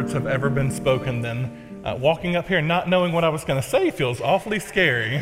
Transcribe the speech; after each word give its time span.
Words 0.00 0.14
have 0.14 0.26
ever 0.26 0.48
been 0.48 0.70
spoken 0.70 1.20
than 1.20 1.82
uh, 1.84 1.94
walking 2.00 2.34
up 2.34 2.48
here 2.48 2.62
not 2.62 2.88
knowing 2.88 3.12
what 3.12 3.22
I 3.22 3.28
was 3.28 3.44
going 3.44 3.60
to 3.60 3.68
say 3.68 3.90
feels 3.90 4.18
awfully 4.18 4.58
scary. 4.58 5.20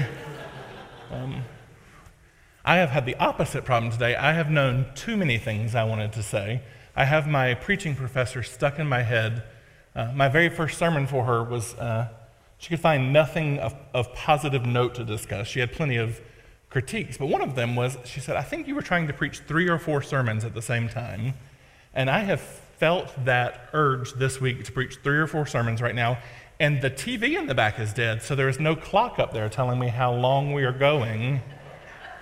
Um, 1.10 1.42
I 2.64 2.76
have 2.76 2.90
had 2.90 3.04
the 3.04 3.16
opposite 3.16 3.64
problem 3.64 3.90
today. 3.90 4.14
I 4.14 4.34
have 4.34 4.52
known 4.52 4.86
too 4.94 5.16
many 5.16 5.36
things 5.36 5.74
I 5.74 5.82
wanted 5.82 6.12
to 6.12 6.22
say. 6.22 6.62
I 6.94 7.06
have 7.06 7.26
my 7.26 7.54
preaching 7.54 7.96
professor 7.96 8.44
stuck 8.44 8.78
in 8.78 8.86
my 8.86 9.02
head. 9.02 9.42
Uh, 9.96 10.12
my 10.14 10.28
very 10.28 10.48
first 10.48 10.78
sermon 10.78 11.08
for 11.08 11.24
her 11.24 11.42
was 11.42 11.74
uh, 11.74 12.06
she 12.58 12.68
could 12.68 12.78
find 12.78 13.12
nothing 13.12 13.58
of, 13.58 13.74
of 13.92 14.14
positive 14.14 14.64
note 14.64 14.94
to 14.94 15.04
discuss. 15.04 15.48
She 15.48 15.58
had 15.58 15.72
plenty 15.72 15.96
of 15.96 16.20
critiques, 16.70 17.18
but 17.18 17.26
one 17.26 17.42
of 17.42 17.56
them 17.56 17.74
was 17.74 17.98
she 18.04 18.20
said, 18.20 18.36
I 18.36 18.42
think 18.42 18.68
you 18.68 18.76
were 18.76 18.82
trying 18.82 19.08
to 19.08 19.12
preach 19.12 19.40
three 19.40 19.68
or 19.68 19.80
four 19.80 20.02
sermons 20.02 20.44
at 20.44 20.54
the 20.54 20.62
same 20.62 20.88
time. 20.88 21.34
And 21.92 22.08
I 22.08 22.20
have 22.20 22.60
felt 22.78 23.12
that 23.24 23.68
urge 23.72 24.12
this 24.14 24.40
week 24.40 24.64
to 24.64 24.72
preach 24.72 24.96
three 25.02 25.18
or 25.18 25.26
four 25.26 25.46
sermons 25.46 25.82
right 25.82 25.94
now, 25.94 26.18
and 26.60 26.80
the 26.80 26.90
TV 26.90 27.38
in 27.38 27.46
the 27.46 27.54
back 27.54 27.78
is 27.78 27.92
dead, 27.92 28.22
so 28.22 28.34
there 28.34 28.48
is 28.48 28.58
no 28.58 28.74
clock 28.74 29.18
up 29.18 29.32
there 29.32 29.48
telling 29.48 29.78
me 29.78 29.88
how 29.88 30.12
long 30.12 30.52
we 30.52 30.64
are 30.64 30.72
going. 30.72 31.40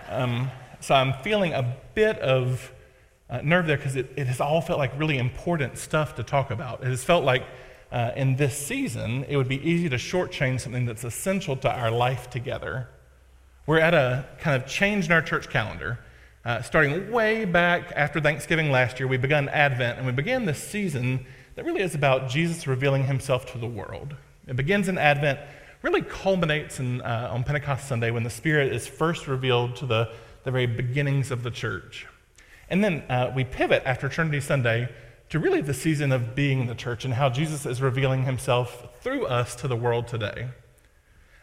Um, 0.09 0.51
so 0.81 0.95
I'm 0.95 1.15
feeling 1.23 1.53
a 1.53 1.77
bit 1.95 2.19
of 2.19 2.73
uh, 3.29 3.41
nerve 3.43 3.67
there 3.67 3.77
because 3.77 3.97
it, 3.97 4.13
it, 4.17 4.27
has 4.27 4.41
all 4.41 4.61
felt 4.61 4.79
like 4.79 4.99
really 4.99 5.19
important 5.19 5.79
stuff 5.79 6.15
to 6.17 6.23
talk 6.23 6.51
about. 6.51 6.83
It 6.83 6.89
has 6.89 7.03
felt 7.03 7.25
like 7.25 7.45
uh, 7.91 8.13
in 8.15 8.37
this 8.37 8.57
season, 8.57 9.25
it 9.29 9.37
would 9.37 9.49
be 9.49 9.61
easy 9.69 9.89
to 9.89 9.97
shortchange 9.97 10.61
something 10.61 10.87
that's 10.87 11.05
essential 11.05 11.57
to 11.57 11.71
our 11.71 11.91
life 11.91 12.31
together. 12.31 12.89
We're 13.67 13.81
at 13.81 13.95
a 13.95 14.27
kind 14.39 14.61
of 14.61 14.69
change 14.69 15.07
in 15.07 15.13
our 15.13 15.23
church 15.23 15.49
calendar. 15.49 15.99
Uh, 16.47 16.63
starting 16.63 17.11
way 17.11 17.45
back 17.45 17.93
after 17.97 18.21
Thanksgiving 18.21 18.71
last 18.71 19.01
year, 19.01 19.09
we 19.09 19.17
began 19.17 19.49
Advent, 19.49 19.99
and 19.99 20.07
we 20.07 20.13
began 20.13 20.45
this 20.45 20.63
season 20.63 21.27
that 21.57 21.65
really 21.65 21.81
is 21.81 21.97
about 21.97 22.29
Jesus 22.29 22.69
revealing 22.69 23.03
himself 23.03 23.51
to 23.51 23.59
the 23.59 23.67
world. 23.67 24.15
It 24.47 24.55
begins 24.55 24.89
in 24.89 24.97
Advent, 24.97 25.41
really 25.83 26.03
culminates 26.03 26.79
in, 26.79 27.01
uh, 27.01 27.31
on 27.33 27.43
Pentecost 27.43 27.89
Sunday 27.89 28.13
when 28.13 28.23
the 28.23 28.31
Spirit 28.31 28.73
is 28.73 28.87
first 28.87 29.27
revealed 29.27 29.75
to 29.75 29.87
the, 29.87 30.13
the 30.45 30.53
very 30.53 30.67
beginnings 30.67 31.33
of 31.33 31.43
the 31.43 31.51
church. 31.51 32.07
And 32.71 32.85
then 32.85 33.03
uh, 33.09 33.33
we 33.35 33.43
pivot 33.43 33.83
after 33.85 34.09
Trinity 34.09 34.39
Sunday 34.39 34.89
to 35.31 35.41
really 35.41 35.63
the 35.63 35.75
season 35.75 36.13
of 36.13 36.37
being 36.37 36.69
the 36.69 36.77
church 36.77 37.05
and 37.05 37.15
how 37.15 37.29
Jesus 37.29 37.67
is 37.67 37.83
revealing 37.83 38.23
himself 38.23 38.87
through 39.01 39.27
us 39.27 39.57
to 39.57 39.67
the 39.67 39.75
world 39.75 40.07
today. 40.07 40.47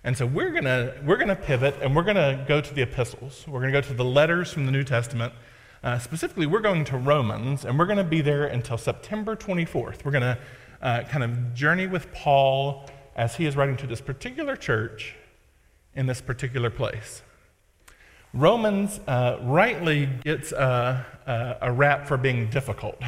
And 0.04 0.18
so 0.18 0.26
we're 0.26 0.52
going 0.52 0.66
to 0.66 0.94
we're 1.06 1.18
gonna 1.18 1.36
pivot 1.36 1.76
and 1.82 1.96
we're 1.96 2.04
going 2.04 2.18
to 2.18 2.44
go 2.48 2.60
to 2.60 2.74
the 2.74 2.82
epistles. 2.82 3.46
We're 3.48 3.62
going 3.62 3.72
to 3.72 3.82
go 3.82 3.88
to 3.88 3.94
the 3.94 4.04
letters 4.04 4.52
from 4.52 4.66
the 4.66 4.72
New 4.72 4.84
Testament. 4.84 5.34
Uh, 5.82 6.00
specifically, 6.00 6.46
we're 6.46 6.62
going 6.62 6.86
to 6.86 6.98
Romans, 6.98 7.66
and 7.66 7.78
we're 7.78 7.86
going 7.86 7.98
to 7.98 8.06
be 8.06 8.22
there 8.22 8.46
until 8.46 8.78
September 8.78 9.36
24th. 9.36 10.06
We're 10.06 10.12
going 10.12 10.22
to 10.22 10.38
uh, 10.82 11.04
kind 11.04 11.24
of 11.24 11.54
journey 11.54 11.88
with 11.88 12.12
Paul 12.14 12.90
as 13.16 13.36
he 13.36 13.46
is 13.46 13.56
writing 13.56 13.78
to 13.78 13.88
this 13.88 14.02
particular 14.02 14.56
church 14.56 15.16
in 15.94 16.06
this 16.06 16.22
particular 16.22 16.70
place. 16.70 17.22
Romans 18.34 19.00
uh, 19.08 19.40
rightly 19.42 20.10
gets 20.24 20.52
a, 20.54 21.06
a, 21.28 21.58
a, 21.62 21.72
rap 21.72 22.08
for 22.08 22.18
being 22.18 22.50
difficult. 22.50 23.00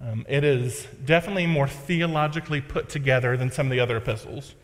Um, 0.00 0.24
it 0.28 0.44
is 0.44 0.86
definitely 1.04 1.46
more 1.46 1.66
theologically 1.66 2.60
put 2.60 2.88
together 2.88 3.36
than 3.36 3.50
some 3.50 3.66
of 3.66 3.72
the 3.72 3.80
other 3.80 3.96
epistles 3.96 4.54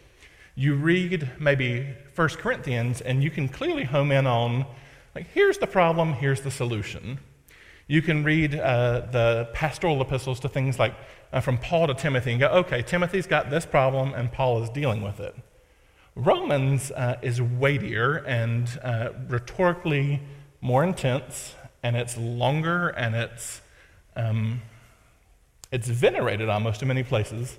you 0.54 0.74
read 0.74 1.30
maybe 1.38 1.94
1 2.14 2.28
Corinthians 2.30 3.00
and 3.00 3.22
you 3.22 3.30
can 3.30 3.48
clearly 3.48 3.84
home 3.84 4.12
in 4.12 4.26
on, 4.26 4.66
like, 5.14 5.26
here's 5.32 5.58
the 5.58 5.66
problem, 5.66 6.12
here's 6.12 6.42
the 6.42 6.50
solution. 6.50 7.18
You 7.86 8.02
can 8.02 8.24
read 8.24 8.54
uh, 8.54 9.06
the 9.10 9.48
pastoral 9.52 10.00
epistles 10.00 10.40
to 10.40 10.48
things 10.48 10.78
like 10.78 10.94
uh, 11.32 11.40
from 11.40 11.58
Paul 11.58 11.88
to 11.88 11.94
Timothy 11.94 12.30
and 12.30 12.40
go, 12.40 12.48
okay, 12.48 12.82
Timothy's 12.82 13.26
got 13.26 13.50
this 13.50 13.66
problem 13.66 14.14
and 14.14 14.32
Paul 14.32 14.62
is 14.62 14.70
dealing 14.70 15.02
with 15.02 15.20
it. 15.20 15.34
Romans 16.14 16.92
uh, 16.92 17.18
is 17.22 17.42
weightier 17.42 18.18
and 18.18 18.68
uh, 18.82 19.10
rhetorically 19.28 20.22
more 20.60 20.84
intense, 20.84 21.56
and 21.82 21.96
it's 21.96 22.16
longer 22.16 22.88
and 22.90 23.16
it's, 23.16 23.60
um, 24.14 24.62
it's 25.72 25.88
venerated 25.88 26.48
almost 26.48 26.80
in 26.82 26.88
many 26.88 27.02
places. 27.02 27.58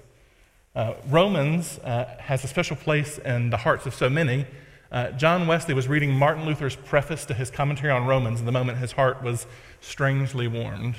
Uh, 0.76 0.94
Romans 1.08 1.80
uh, 1.80 2.06
has 2.20 2.44
a 2.44 2.48
special 2.48 2.76
place 2.76 3.18
in 3.20 3.50
the 3.50 3.56
hearts 3.58 3.86
of 3.86 3.96
so 3.96 4.10
many. 4.10 4.46
Uh, 4.92 5.10
John 5.12 5.48
Wesley 5.48 5.74
was 5.74 5.88
reading 5.88 6.12
Martin 6.12 6.46
Luther's 6.46 6.76
preface 6.76 7.24
to 7.26 7.34
his 7.34 7.50
commentary 7.50 7.92
on 7.92 8.06
Romans, 8.06 8.40
and 8.40 8.48
the 8.48 8.52
moment 8.52 8.80
his 8.80 8.92
heart 8.92 9.24
was 9.24 9.48
strangely 9.80 10.50
warmed. 10.50 10.96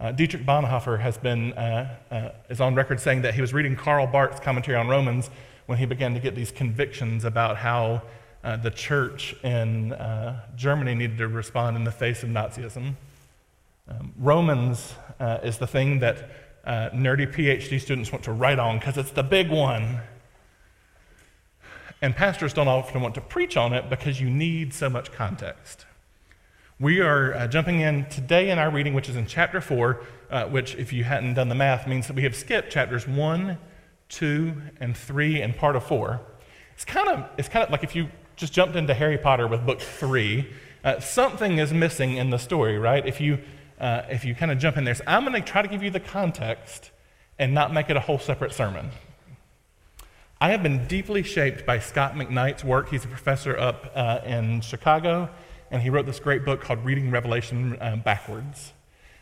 Uh, 0.00 0.12
Dietrich 0.12 0.46
Bonhoeffer 0.46 0.98
has 1.00 1.18
been, 1.18 1.52
uh, 1.52 1.94
uh, 2.10 2.28
is 2.48 2.60
on 2.60 2.74
record 2.74 2.98
saying 2.98 3.20
that 3.22 3.34
he 3.34 3.42
was 3.42 3.52
reading 3.52 3.76
Karl 3.76 4.06
Barth's 4.06 4.40
commentary 4.40 4.78
on 4.78 4.88
Romans 4.88 5.28
when 5.66 5.76
he 5.76 5.84
began 5.84 6.14
to 6.14 6.20
get 6.20 6.34
these 6.34 6.50
convictions 6.50 7.24
about 7.24 7.58
how 7.58 8.02
the 8.62 8.70
church 8.70 9.34
in 9.42 9.92
Germany 10.54 10.94
needed 10.94 11.18
to 11.18 11.26
respond 11.26 11.76
in 11.76 11.82
the 11.82 11.90
face 11.90 12.22
of 12.22 12.28
Nazism. 12.28 12.94
Um, 13.88 14.12
Romans 14.16 14.94
is 15.42 15.58
the 15.58 15.66
thing 15.66 15.98
that 15.98 16.45
uh, 16.66 16.90
nerdy 16.90 17.32
PhD 17.32 17.80
students 17.80 18.10
want 18.10 18.24
to 18.24 18.32
write 18.32 18.58
on 18.58 18.78
because 18.78 18.98
it's 18.98 19.12
the 19.12 19.22
big 19.22 19.50
one. 19.50 20.00
And 22.02 22.14
pastors 22.14 22.52
don't 22.52 22.68
often 22.68 23.00
want 23.00 23.14
to 23.14 23.20
preach 23.20 23.56
on 23.56 23.72
it 23.72 23.88
because 23.88 24.20
you 24.20 24.28
need 24.28 24.74
so 24.74 24.90
much 24.90 25.12
context. 25.12 25.86
We 26.78 27.00
are 27.00 27.32
uh, 27.32 27.46
jumping 27.46 27.80
in 27.80 28.04
today 28.06 28.50
in 28.50 28.58
our 28.58 28.70
reading, 28.70 28.92
which 28.92 29.08
is 29.08 29.16
in 29.16 29.26
chapter 29.26 29.62
4, 29.62 30.00
uh, 30.30 30.44
which, 30.44 30.74
if 30.74 30.92
you 30.92 31.04
hadn't 31.04 31.32
done 31.32 31.48
the 31.48 31.54
math, 31.54 31.86
means 31.86 32.06
that 32.06 32.14
we 32.14 32.22
have 32.24 32.36
skipped 32.36 32.70
chapters 32.70 33.08
1, 33.08 33.56
2, 34.10 34.62
and 34.80 34.94
3, 34.94 35.40
and 35.40 35.56
part 35.56 35.74
of 35.74 35.84
4. 35.84 36.20
It's 36.74 36.84
kind 36.84 37.08
of, 37.08 37.30
it's 37.38 37.48
kind 37.48 37.64
of 37.64 37.70
like 37.70 37.82
if 37.82 37.96
you 37.96 38.10
just 38.36 38.52
jumped 38.52 38.76
into 38.76 38.92
Harry 38.92 39.16
Potter 39.16 39.48
with 39.48 39.64
book 39.64 39.80
3, 39.80 40.46
uh, 40.84 41.00
something 41.00 41.56
is 41.56 41.72
missing 41.72 42.18
in 42.18 42.28
the 42.28 42.38
story, 42.38 42.78
right? 42.78 43.06
If 43.06 43.22
you 43.22 43.38
uh, 43.80 44.02
if 44.10 44.24
you 44.24 44.34
kind 44.34 44.50
of 44.50 44.58
jump 44.58 44.76
in 44.76 44.84
there. 44.84 44.94
So 44.94 45.04
I'm 45.06 45.24
going 45.24 45.40
to 45.40 45.46
try 45.46 45.62
to 45.62 45.68
give 45.68 45.82
you 45.82 45.90
the 45.90 46.00
context 46.00 46.90
and 47.38 47.52
not 47.52 47.72
make 47.72 47.90
it 47.90 47.96
a 47.96 48.00
whole 48.00 48.18
separate 48.18 48.52
sermon. 48.52 48.90
I 50.40 50.50
have 50.50 50.62
been 50.62 50.86
deeply 50.86 51.22
shaped 51.22 51.64
by 51.64 51.78
Scot 51.78 52.14
McKnight's 52.14 52.62
work. 52.62 52.90
He's 52.90 53.04
a 53.04 53.08
professor 53.08 53.56
up 53.58 53.90
uh, 53.94 54.20
in 54.24 54.60
Chicago, 54.60 55.30
and 55.70 55.82
he 55.82 55.90
wrote 55.90 56.06
this 56.06 56.20
great 56.20 56.44
book 56.44 56.60
called 56.60 56.84
Reading 56.84 57.10
Revelation 57.10 57.78
uh, 57.80 57.96
Backwards. 57.96 58.72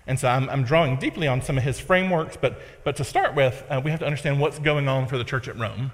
And 0.06 0.19
so 0.19 0.28
I'm, 0.28 0.50
I'm, 0.50 0.65
drawing 0.65 0.97
deeply 0.97 1.26
on 1.28 1.41
some 1.41 1.56
of 1.56 1.65
his 1.65 1.81
frameworks, 1.81 2.36
but, 2.36 2.60
but 2.84 2.97
to 2.97 3.04
start 3.04 3.34
with, 3.34 3.65
uh, 3.71 3.81
we 3.82 3.91
have 3.91 4.00
to 4.00 4.06
understand 4.06 4.38
what's 4.38 4.59
going 4.59 4.86
on 4.86 5.06
for 5.06 5.16
the 5.16 5.25
church 5.25 5.48
at 5.48 5.56
Rome. 5.59 5.92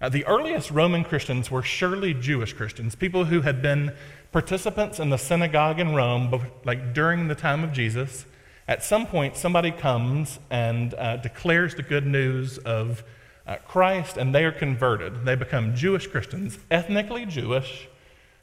Uh, 0.00 0.08
the 0.08 0.24
earliest 0.24 0.70
Roman 0.70 1.04
Christians 1.04 1.50
were 1.50 1.62
surely 1.62 2.14
Jewish 2.14 2.54
Christians, 2.54 2.94
people 2.94 3.26
who 3.26 3.42
had 3.42 3.60
been 3.60 3.92
participants 4.32 4.98
in 4.98 5.10
the 5.10 5.18
synagogue 5.18 5.78
in 5.78 5.94
Rome, 5.94 6.46
like 6.64 6.94
during 6.94 7.28
the 7.28 7.34
time 7.34 7.62
of 7.62 7.72
Jesus. 7.72 8.24
At 8.66 8.82
some 8.82 9.06
point, 9.06 9.36
somebody 9.36 9.70
comes 9.70 10.38
and 10.48 10.94
uh, 10.94 11.18
declares 11.18 11.74
the 11.74 11.82
good 11.82 12.06
news 12.06 12.56
of 12.58 13.04
uh, 13.46 13.56
Christ, 13.66 14.16
and 14.16 14.34
they 14.34 14.44
are 14.44 14.52
converted. 14.52 15.26
They 15.26 15.34
become 15.34 15.74
Jewish 15.74 16.06
Christians, 16.06 16.58
ethnically 16.70 17.26
Jewish, 17.26 17.88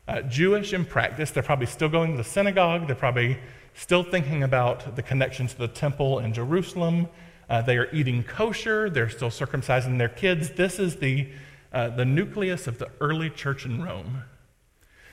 uh, 0.08 0.22
Jewish 0.22 0.74
in 0.74 0.86
practice. 0.86 1.32
They're 1.32 1.42
probably 1.42 1.66
still 1.66 1.90
going 1.90 2.12
to 2.12 2.18
the 2.18 2.24
synagogue. 2.24 2.86
They're 2.86 2.96
probably 2.96 3.40
still 3.74 4.04
thinking 4.04 4.44
about 4.44 4.96
the 4.96 5.02
connection 5.02 5.48
to 5.48 5.58
the 5.58 5.68
temple 5.68 6.20
in 6.20 6.34
Jerusalem. 6.34 7.08
Uh, 7.50 7.62
they 7.62 7.78
are 7.78 7.90
eating 7.94 8.24
kosher. 8.24 8.90
They're 8.90 9.10
still 9.10 9.30
circumcising 9.30 9.98
their 9.98 10.10
kids. 10.10 10.52
This 10.52 10.80
is 10.80 10.98
the 10.98 11.30
uh, 11.72 11.90
the 11.90 12.06
nucleus 12.06 12.68
of 12.68 12.80
the 12.80 12.90
early 13.02 13.30
church 13.30 13.66
in 13.66 13.84
Rome. 13.84 14.24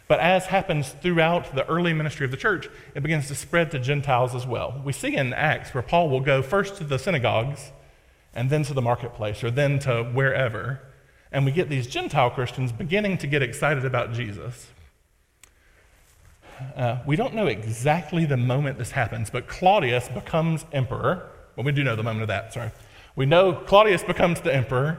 But 0.06 0.20
as 0.20 0.46
happens 0.46 0.90
throughout 0.90 1.54
the 1.54 1.66
early 1.66 1.92
ministry 1.92 2.24
of 2.24 2.30
the 2.30 2.36
church, 2.36 2.68
it 2.94 3.02
begins 3.02 3.28
to 3.28 3.34
spread 3.34 3.70
to 3.72 3.78
Gentiles 3.78 4.34
as 4.34 4.46
well. 4.46 4.80
We 4.84 4.92
see 4.92 5.16
in 5.16 5.32
Acts 5.32 5.74
where 5.74 5.82
Paul 5.82 6.10
will 6.10 6.20
go 6.20 6.42
first 6.42 6.76
to 6.76 6.84
the 6.84 6.98
synagogues 6.98 7.72
and 8.34 8.50
then 8.50 8.62
to 8.64 8.74
the 8.74 8.82
marketplace 8.82 9.42
or 9.42 9.50
then 9.50 9.78
to 9.80 10.04
wherever. 10.04 10.80
And 11.32 11.44
we 11.44 11.52
get 11.52 11.68
these 11.68 11.86
Gentile 11.86 12.30
Christians 12.30 12.70
beginning 12.70 13.18
to 13.18 13.26
get 13.26 13.42
excited 13.42 13.84
about 13.84 14.12
Jesus. 14.12 14.68
uh, 16.76 16.98
we 17.06 17.16
don't 17.16 17.34
know 17.34 17.46
exactly 17.46 18.24
the 18.24 18.36
moment 18.36 18.78
this 18.78 18.92
happens, 18.92 19.30
but 19.30 19.48
Claudius 19.48 20.08
becomes 20.08 20.64
emperor. 20.72 21.30
Well, 21.56 21.64
we 21.64 21.72
do 21.72 21.84
know 21.84 21.96
the 21.96 22.02
moment 22.02 22.22
of 22.22 22.28
that, 22.28 22.52
sorry. 22.52 22.72
We 23.16 23.26
know 23.26 23.52
Claudius 23.52 24.02
becomes 24.02 24.40
the 24.40 24.54
emperor 24.54 24.98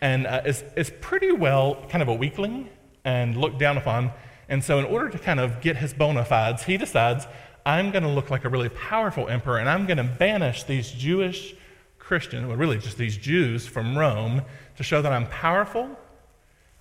and 0.00 0.26
uh, 0.26 0.42
is, 0.44 0.62
is 0.76 0.90
pretty 1.00 1.32
well 1.32 1.84
kind 1.88 2.02
of 2.02 2.08
a 2.08 2.14
weakling 2.14 2.68
and 3.04 3.36
looked 3.36 3.58
down 3.58 3.76
upon. 3.76 4.12
And 4.48 4.62
so, 4.62 4.78
in 4.78 4.84
order 4.84 5.08
to 5.08 5.18
kind 5.18 5.40
of 5.40 5.60
get 5.60 5.76
his 5.76 5.92
bona 5.92 6.24
fides, 6.24 6.64
he 6.64 6.76
decides, 6.76 7.26
I'm 7.64 7.90
going 7.90 8.04
to 8.04 8.08
look 8.08 8.30
like 8.30 8.44
a 8.44 8.48
really 8.48 8.68
powerful 8.68 9.28
emperor 9.28 9.58
and 9.58 9.68
I'm 9.68 9.86
going 9.86 9.96
to 9.96 10.04
banish 10.04 10.62
these 10.62 10.92
Jewish 10.92 11.54
Christians, 11.98 12.46
well, 12.46 12.56
really 12.56 12.78
just 12.78 12.98
these 12.98 13.16
Jews 13.16 13.66
from 13.66 13.98
Rome, 13.98 14.42
to 14.76 14.84
show 14.84 15.02
that 15.02 15.12
I'm 15.12 15.26
powerful 15.26 15.98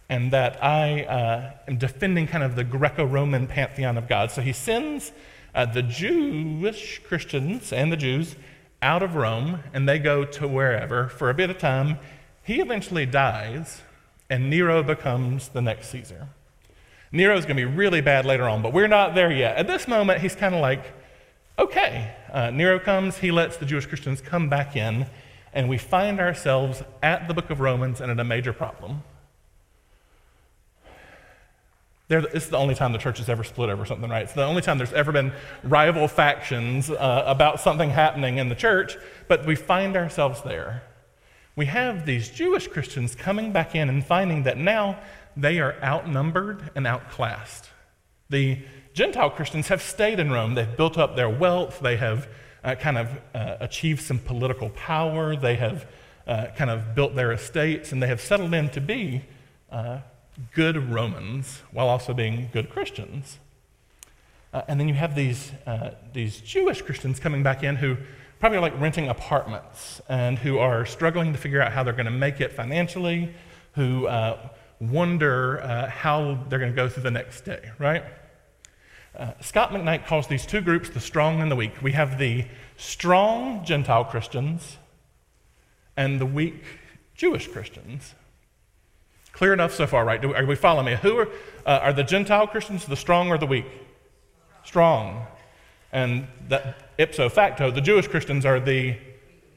and 0.07 0.31
that 0.31 0.63
I 0.63 1.03
uh, 1.03 1.51
am 1.67 1.77
defending 1.77 2.27
kind 2.27 2.43
of 2.43 2.55
the 2.55 2.63
Greco 2.63 3.03
Roman 3.05 3.47
pantheon 3.47 3.97
of 3.97 4.07
God. 4.07 4.29
So 4.29 4.43
he 4.43 4.53
sends 4.53 5.11
uh, 5.55 5.65
the 5.65 5.81
Jewish 5.81 7.01
Christians 7.07 7.73
and 7.73 7.91
the 7.91 7.97
Jews 7.97 8.35
out 8.85 9.01
of 9.01 9.15
Rome, 9.15 9.63
and 9.73 9.89
they 9.89 9.97
go 9.97 10.23
to 10.23 10.47
wherever 10.47 11.07
for 11.07 11.31
a 11.31 11.33
bit 11.33 11.49
of 11.49 11.57
time. 11.57 11.97
He 12.43 12.61
eventually 12.61 13.07
dies, 13.07 13.81
and 14.29 14.47
Nero 14.47 14.83
becomes 14.83 15.49
the 15.49 15.61
next 15.61 15.89
Caesar. 15.89 16.27
Nero's 17.11 17.45
going 17.45 17.57
to 17.57 17.65
be 17.65 17.75
really 17.75 18.01
bad 18.01 18.25
later 18.25 18.47
on, 18.47 18.61
but 18.61 18.73
we're 18.73 18.87
not 18.87 19.15
there 19.15 19.31
yet. 19.31 19.57
At 19.57 19.65
this 19.65 19.87
moment, 19.87 20.21
he's 20.21 20.35
kind 20.35 20.53
of 20.53 20.61
like, 20.61 20.83
okay. 21.57 22.13
Uh, 22.31 22.51
Nero 22.51 22.77
comes, 22.77 23.17
he 23.17 23.31
lets 23.31 23.57
the 23.57 23.65
Jewish 23.65 23.87
Christians 23.87 24.21
come 24.21 24.49
back 24.49 24.75
in, 24.75 25.07
and 25.51 25.67
we 25.67 25.79
find 25.79 26.19
ourselves 26.19 26.83
at 27.01 27.27
the 27.27 27.33
book 27.33 27.49
of 27.49 27.59
Romans 27.59 28.01
and 28.01 28.11
at 28.11 28.19
a 28.19 28.23
major 28.23 28.53
problem. 28.53 29.01
It's 32.07 32.47
the 32.47 32.57
only 32.57 32.75
time 32.75 32.91
the 32.91 32.99
church 32.99 33.17
has 33.17 33.29
ever 33.29 33.43
split 33.43 33.69
over 33.69 33.83
something, 33.83 34.09
right? 34.09 34.23
It's 34.23 34.33
the 34.33 34.45
only 34.45 34.61
time 34.61 34.77
there's 34.77 34.93
ever 34.93 35.11
been 35.11 35.33
rival 35.63 36.07
factions 36.07 36.91
uh, 36.91 37.23
about 37.25 37.59
something 37.59 37.89
happening 37.89 38.37
in 38.37 38.47
the 38.47 38.55
church, 38.55 38.95
but 39.27 39.45
we 39.45 39.55
find 39.55 39.97
ourselves 39.97 40.41
there. 40.43 40.83
We 41.55 41.65
have 41.65 42.05
these 42.05 42.29
Jewish 42.29 42.67
Christians 42.67 43.15
coming 43.15 43.51
back 43.51 43.73
in 43.73 43.89
and 43.89 44.05
finding 44.05 44.43
that 44.43 44.57
now 44.57 44.99
they 45.35 45.59
are 45.59 45.75
outnumbered 45.81 46.69
and 46.75 46.85
outclassed. 46.85 47.69
The 48.29 48.59
Gentile 48.93 49.31
Christians 49.31 49.69
have 49.69 49.81
stayed 49.81 50.19
in 50.19 50.31
Rome. 50.31 50.53
They've 50.53 50.77
built 50.77 50.97
up 50.97 51.15
their 51.15 51.29
wealth. 51.29 51.79
They 51.79 51.97
have 51.97 52.27
uh, 52.63 52.75
kind 52.75 52.97
of 52.97 53.09
uh, 53.33 53.57
achieved 53.61 54.01
some 54.01 54.19
political 54.19 54.69
power. 54.71 55.35
They 55.35 55.55
have 55.55 55.87
uh, 56.27 56.47
kind 56.55 56.69
of 56.69 56.93
built 56.93 57.15
their 57.15 57.31
estates, 57.31 57.91
and 57.91 58.01
they 58.01 58.07
have 58.07 58.21
settled 58.21 58.53
in 58.53 58.69
to 58.69 58.81
be 58.81 59.23
uh, 59.71 59.99
good 60.53 60.91
Romans 60.91 61.61
while 61.71 61.87
also 61.87 62.13
being 62.13 62.49
good 62.51 62.69
Christians. 62.69 63.39
Uh, 64.53 64.61
and 64.67 64.79
then 64.79 64.87
you 64.87 64.93
have 64.93 65.15
these, 65.15 65.51
uh, 65.65 65.91
these 66.13 66.39
Jewish 66.39 66.81
Christians 66.81 67.19
coming 67.19 67.43
back 67.43 67.63
in 67.63 67.75
who 67.75 67.97
probably 68.39 68.57
are 68.57 68.61
like 68.61 68.79
renting 68.79 69.09
apartments 69.09 70.01
and 70.07 70.37
who 70.37 70.59
are 70.59 70.85
struggling 70.85 71.33
to 71.33 71.39
figure 71.39 71.61
out 71.61 71.71
how 71.71 71.83
they're 71.83 71.93
going 71.93 72.05
to 72.05 72.11
make 72.11 72.41
it 72.41 72.53
financially, 72.53 73.33
who 73.73 74.07
uh, 74.07 74.49
wonder 74.79 75.61
uh, 75.61 75.89
how 75.89 76.39
they're 76.49 76.59
going 76.59 76.71
to 76.71 76.75
go 76.75 76.87
through 76.87 77.03
the 77.03 77.11
next 77.11 77.41
day, 77.41 77.71
right? 77.79 78.03
Uh, 79.17 79.31
Scot 79.39 79.71
McKnight 79.71 80.05
calls 80.05 80.27
these 80.27 80.45
two 80.45 80.61
groups 80.61 80.89
the 80.89 80.99
strong 80.99 81.41
and 81.41 81.49
the 81.49 81.55
weak. 81.55 81.81
We 81.81 81.93
have 81.93 82.19
the 82.19 82.45
strong 82.75 83.63
Gentile 83.63 84.05
Christians 84.05 84.77
and 85.95 86.19
the 86.19 86.25
weak 86.25 86.63
Jewish 87.15 87.47
Christians. 87.47 88.13
Clear 89.35 89.51
enough 89.51 89.73
so 89.73 89.85
far, 89.85 90.05
right? 90.05 90.23
Are 90.23 90.45
we 90.45 90.55
following 90.55 90.85
me? 90.85 90.95
Who 90.95 91.19
are, 91.19 91.27
uh, 91.65 91.79
are 91.81 91.93
the 91.93 92.03
Gentile 92.03 92.47
Christians 92.47 92.85
the 92.85 92.95
strong 92.95 93.29
or 93.29 93.37
the 93.37 93.45
weak? 93.45 93.65
Strong. 94.63 95.27
And 95.91 96.27
that, 96.47 96.91
ipso 96.97 97.27
facto, 97.27 97.69
the 97.69 97.81
Jewish 97.81 98.07
Christians 98.07 98.45
are 98.45 98.61
the 98.61 98.97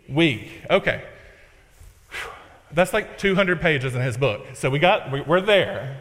weak. 0.09 0.51
Okay. 0.69 1.05
That's 2.73 2.93
like 2.93 3.19
200 3.19 3.61
pages 3.61 3.95
in 3.95 4.03
his 4.03 4.17
book. 4.17 4.47
So 4.55 4.69
we 4.69 4.81
got, 4.81 5.27
we're 5.27 5.41
there. 5.41 6.01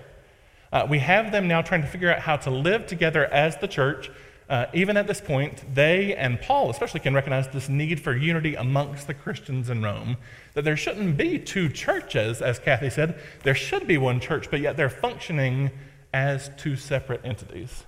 Uh, 0.74 0.88
we 0.90 1.00
have 1.00 1.32
them 1.32 1.48
now 1.48 1.62
trying 1.62 1.82
to 1.82 1.88
figure 1.88 2.12
out 2.12 2.20
how 2.20 2.36
to 2.36 2.50
live 2.50 2.88
together 2.88 3.26
as 3.26 3.58
the 3.58 3.68
church 3.68 4.10
uh, 4.50 4.68
even 4.74 4.96
at 4.96 5.08
this 5.08 5.20
point, 5.20 5.64
they 5.74 6.16
and 6.16 6.40
Paul 6.40 6.70
especially 6.70 7.02
can 7.02 7.14
recognize 7.14 7.50
this 7.50 7.68
need 7.68 8.00
for 8.00 8.16
unity 8.16 8.56
amongst 8.56 9.08
the 9.08 9.14
Christians 9.14 9.70
in 9.70 9.82
Rome. 9.82 10.18
That 10.54 10.64
there 10.64 10.78
shouldn't 10.78 11.18
be 11.18 11.38
two 11.38 11.68
churches, 11.68 12.42
as 12.42 12.58
Kathy 12.58 12.90
said. 12.90 13.20
There 13.44 13.56
should 13.56 13.88
be 13.88 13.98
one 13.98 14.20
church, 14.22 14.50
but 14.50 14.62
yet 14.62 14.78
they're 14.78 14.90
functioning 14.90 15.72
as 16.14 16.50
two 16.58 16.78
separate 16.78 17.22
entities. 17.26 17.84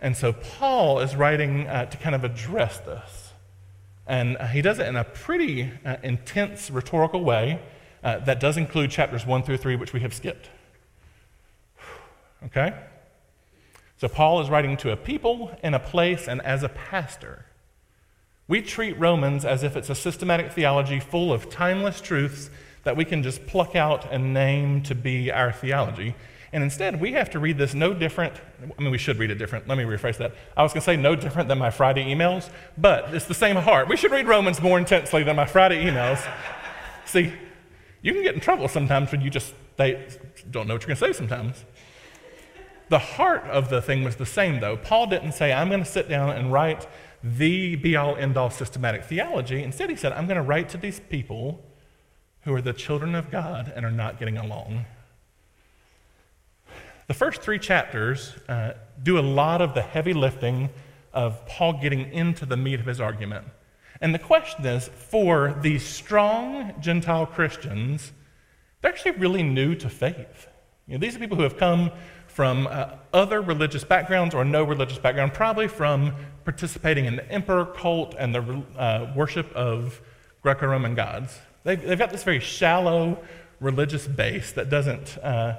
And 0.00 0.16
so 0.16 0.32
Paul 0.32 1.00
is 1.00 1.16
writing 1.16 1.66
uh, 1.66 1.86
to 1.86 1.96
kind 1.96 2.14
of 2.14 2.22
address 2.22 2.78
this. 2.78 3.32
And 4.06 4.36
uh, 4.36 4.46
he 4.46 4.62
does 4.62 4.78
it 4.78 4.86
in 4.86 4.94
a 4.94 5.04
pretty 5.04 5.72
uh, 5.84 5.96
intense 6.04 6.70
rhetorical 6.70 7.24
way 7.24 7.60
uh, 8.04 8.18
that 8.20 8.38
does 8.38 8.56
include 8.56 8.92
chapters 8.92 9.26
1 9.26 9.42
through 9.42 9.56
3, 9.56 9.74
which 9.74 9.92
we 9.92 10.00
have 10.00 10.14
skipped. 10.14 10.50
Okay? 12.44 12.72
So 13.98 14.08
Paul 14.08 14.40
is 14.40 14.48
writing 14.48 14.76
to 14.78 14.92
a 14.92 14.96
people 14.96 15.50
in 15.62 15.74
a 15.74 15.80
place 15.80 16.28
and 16.28 16.40
as 16.42 16.62
a 16.62 16.68
pastor. 16.68 17.44
We 18.46 18.62
treat 18.62 18.98
Romans 18.98 19.44
as 19.44 19.64
if 19.64 19.76
it's 19.76 19.90
a 19.90 19.94
systematic 19.94 20.52
theology 20.52 21.00
full 21.00 21.32
of 21.32 21.50
timeless 21.50 22.00
truths 22.00 22.48
that 22.84 22.96
we 22.96 23.04
can 23.04 23.24
just 23.24 23.46
pluck 23.46 23.74
out 23.74 24.10
and 24.10 24.32
name 24.32 24.82
to 24.84 24.94
be 24.94 25.32
our 25.32 25.52
theology. 25.52 26.14
And 26.52 26.62
instead, 26.62 27.00
we 27.00 27.12
have 27.12 27.28
to 27.30 27.40
read 27.40 27.58
this 27.58 27.74
no 27.74 27.92
different. 27.92 28.34
I 28.78 28.80
mean, 28.80 28.92
we 28.92 28.98
should 28.98 29.18
read 29.18 29.30
it 29.30 29.34
different. 29.34 29.68
Let 29.68 29.76
me 29.76 29.84
rephrase 29.84 30.16
that. 30.18 30.32
I 30.56 30.62
was 30.62 30.72
going 30.72 30.80
to 30.80 30.86
say 30.86 30.96
no 30.96 31.14
different 31.14 31.48
than 31.48 31.58
my 31.58 31.70
Friday 31.70 32.04
emails, 32.04 32.48
but 32.78 33.12
it's 33.12 33.26
the 33.26 33.34
same 33.34 33.56
heart. 33.56 33.88
We 33.88 33.96
should 33.96 34.12
read 34.12 34.28
Romans 34.28 34.62
more 34.62 34.78
intensely 34.78 35.24
than 35.24 35.36
my 35.36 35.44
Friday 35.44 35.84
emails. 35.84 36.26
See, 37.04 37.32
you 38.00 38.12
can 38.14 38.22
get 38.22 38.34
in 38.34 38.40
trouble 38.40 38.68
sometimes 38.68 39.10
when 39.12 39.20
you 39.20 39.28
just 39.28 39.52
they 39.76 40.06
don't 40.50 40.66
know 40.66 40.74
what 40.74 40.82
you're 40.82 40.94
going 40.94 40.98
to 40.98 41.06
say 41.06 41.12
sometimes. 41.12 41.64
The 42.88 42.98
heart 42.98 43.44
of 43.44 43.68
the 43.68 43.82
thing 43.82 44.02
was 44.02 44.16
the 44.16 44.26
same, 44.26 44.60
though. 44.60 44.76
Paul 44.76 45.06
didn't 45.06 45.32
say, 45.32 45.52
I'm 45.52 45.68
going 45.68 45.84
to 45.84 45.90
sit 45.90 46.08
down 46.08 46.30
and 46.30 46.52
write 46.52 46.86
the 47.22 47.76
be 47.76 47.96
all 47.96 48.16
end 48.16 48.36
all 48.36 48.50
systematic 48.50 49.04
theology. 49.04 49.62
Instead, 49.62 49.90
he 49.90 49.96
said, 49.96 50.12
I'm 50.12 50.26
going 50.26 50.36
to 50.36 50.42
write 50.42 50.68
to 50.70 50.78
these 50.78 51.00
people 51.00 51.64
who 52.42 52.54
are 52.54 52.62
the 52.62 52.72
children 52.72 53.14
of 53.14 53.30
God 53.30 53.72
and 53.74 53.84
are 53.84 53.90
not 53.90 54.18
getting 54.18 54.38
along. 54.38 54.86
The 57.08 57.14
first 57.14 57.42
three 57.42 57.58
chapters 57.58 58.34
uh, 58.48 58.72
do 59.02 59.18
a 59.18 59.20
lot 59.20 59.60
of 59.60 59.74
the 59.74 59.82
heavy 59.82 60.12
lifting 60.12 60.70
of 61.12 61.44
Paul 61.46 61.74
getting 61.74 62.12
into 62.12 62.46
the 62.46 62.56
meat 62.56 62.80
of 62.80 62.86
his 62.86 63.00
argument. 63.00 63.46
And 64.00 64.14
the 64.14 64.18
question 64.18 64.64
is 64.64 64.88
for 64.88 65.58
these 65.60 65.84
strong 65.84 66.74
Gentile 66.80 67.26
Christians, 67.26 68.12
they're 68.80 68.92
actually 68.92 69.12
really 69.12 69.42
new 69.42 69.74
to 69.74 69.88
faith. 69.88 70.48
You 70.86 70.94
know, 70.94 71.00
these 71.00 71.16
are 71.16 71.18
people 71.18 71.36
who 71.36 71.42
have 71.42 71.56
come 71.56 71.90
from 72.38 72.68
uh, 72.68 72.90
other 73.12 73.42
religious 73.42 73.82
backgrounds 73.82 74.32
or 74.32 74.44
no 74.44 74.62
religious 74.62 74.96
background, 74.96 75.34
probably 75.34 75.66
from 75.66 76.14
participating 76.44 77.06
in 77.06 77.16
the 77.16 77.32
emperor 77.32 77.66
cult 77.66 78.14
and 78.16 78.32
the 78.32 78.62
uh, 78.76 79.12
worship 79.16 79.52
of 79.56 80.00
Greco 80.40 80.68
Roman 80.68 80.94
gods. 80.94 81.36
They've, 81.64 81.82
they've, 81.82 81.98
got 81.98 82.10
this 82.10 82.22
very 82.22 82.38
shallow 82.38 83.18
religious 83.58 84.06
base 84.06 84.52
that 84.52 84.70
doesn't 84.70 85.18
uh, 85.18 85.56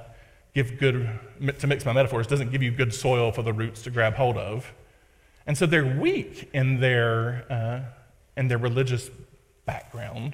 give 0.53 0.79
good, 0.79 1.19
to 1.59 1.67
mix 1.67 1.83
my 1.83 1.91
metaphors, 1.91 2.27
doesn't 2.27 2.49
give 2.49 2.63
you 2.63 2.71
good 2.71 2.93
soil 2.93 3.33
for 3.33 3.43
the 3.43 3.51
roots 3.51 3.81
to 3.81 3.89
grab 3.89 4.13
hold 4.13 4.37
of. 4.37 4.71
And 5.45 5.57
so 5.57 5.65
they're 5.65 5.99
weak 5.99 6.49
in 6.53 6.79
their, 6.79 7.45
uh, 7.51 7.81
in 8.37 8.47
their 8.47 8.57
religious 8.57 9.09
background. 9.65 10.33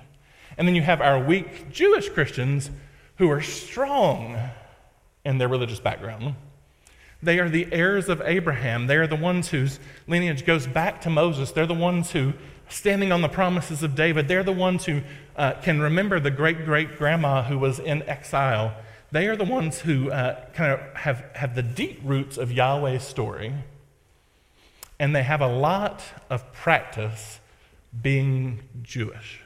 And 0.60 0.68
then 0.68 0.76
you 0.76 0.84
have 0.84 1.02
our 1.02 1.20
weak 1.20 1.72
Jewish 1.72 2.08
Christians 2.10 2.70
who 3.16 3.32
are 3.32 3.42
strong 3.42 4.38
in 5.26 5.38
their 5.38 5.48
religious 5.48 5.80
background. 5.80 6.36
They 7.22 7.40
are 7.40 7.50
the 7.50 7.68
heirs 7.72 8.08
of 8.08 8.22
Abraham. 8.24 8.88
They 8.88 8.98
are 8.98 9.08
the 9.08 9.16
ones 9.16 9.50
whose 9.50 9.80
lineage 10.08 10.46
goes 10.46 10.68
back 10.68 11.02
to 11.02 11.10
Moses. 11.10 11.52
They're 11.52 11.66
the 11.66 11.74
ones 11.74 12.12
who, 12.12 12.34
standing 12.70 13.12
on 13.12 13.22
the 13.22 13.30
promises 13.30 13.84
of 13.84 13.96
David, 13.96 14.28
they're 14.28 14.44
the 14.44 14.52
ones 14.52 14.86
who 14.86 15.02
uh, 15.36 15.54
can 15.62 15.82
remember 15.82 16.20
the 16.20 16.32
great 16.32 16.66
great 16.66 16.98
grandma 16.98 17.44
who 17.44 17.58
was 17.58 17.80
in 17.80 18.04
exile. 18.04 18.76
They 19.12 19.28
are 19.28 19.36
the 19.36 19.46
ones 19.46 19.80
who 19.80 20.12
uh, 20.12 20.46
kind 20.54 20.74
of 20.74 20.80
have, 20.96 21.26
have 21.34 21.56
the 21.56 21.64
deep 21.64 22.02
roots 22.04 22.38
of 22.38 22.52
Yahweh's 22.52 23.04
story. 23.04 23.54
And 25.00 25.16
they 25.16 25.24
have 25.24 25.42
a 25.42 25.48
lot 25.48 26.04
of 26.30 26.52
practice 26.54 27.40
being 28.02 28.62
Jewish. 28.82 29.42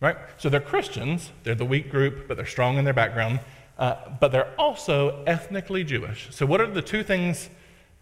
Right? 0.00 0.16
So 0.38 0.48
they're 0.48 0.60
Christians, 0.60 1.30
they're 1.44 1.54
the 1.54 1.64
weak 1.64 1.90
group, 1.90 2.26
but 2.26 2.36
they're 2.36 2.46
strong 2.46 2.78
in 2.78 2.84
their 2.84 2.94
background. 2.94 3.40
Uh, 3.82 3.96
but 4.20 4.30
they're 4.30 4.54
also 4.60 5.24
ethnically 5.26 5.82
Jewish. 5.82 6.28
So, 6.30 6.46
what 6.46 6.60
are 6.60 6.68
the 6.68 6.80
two 6.80 7.02
things? 7.02 7.50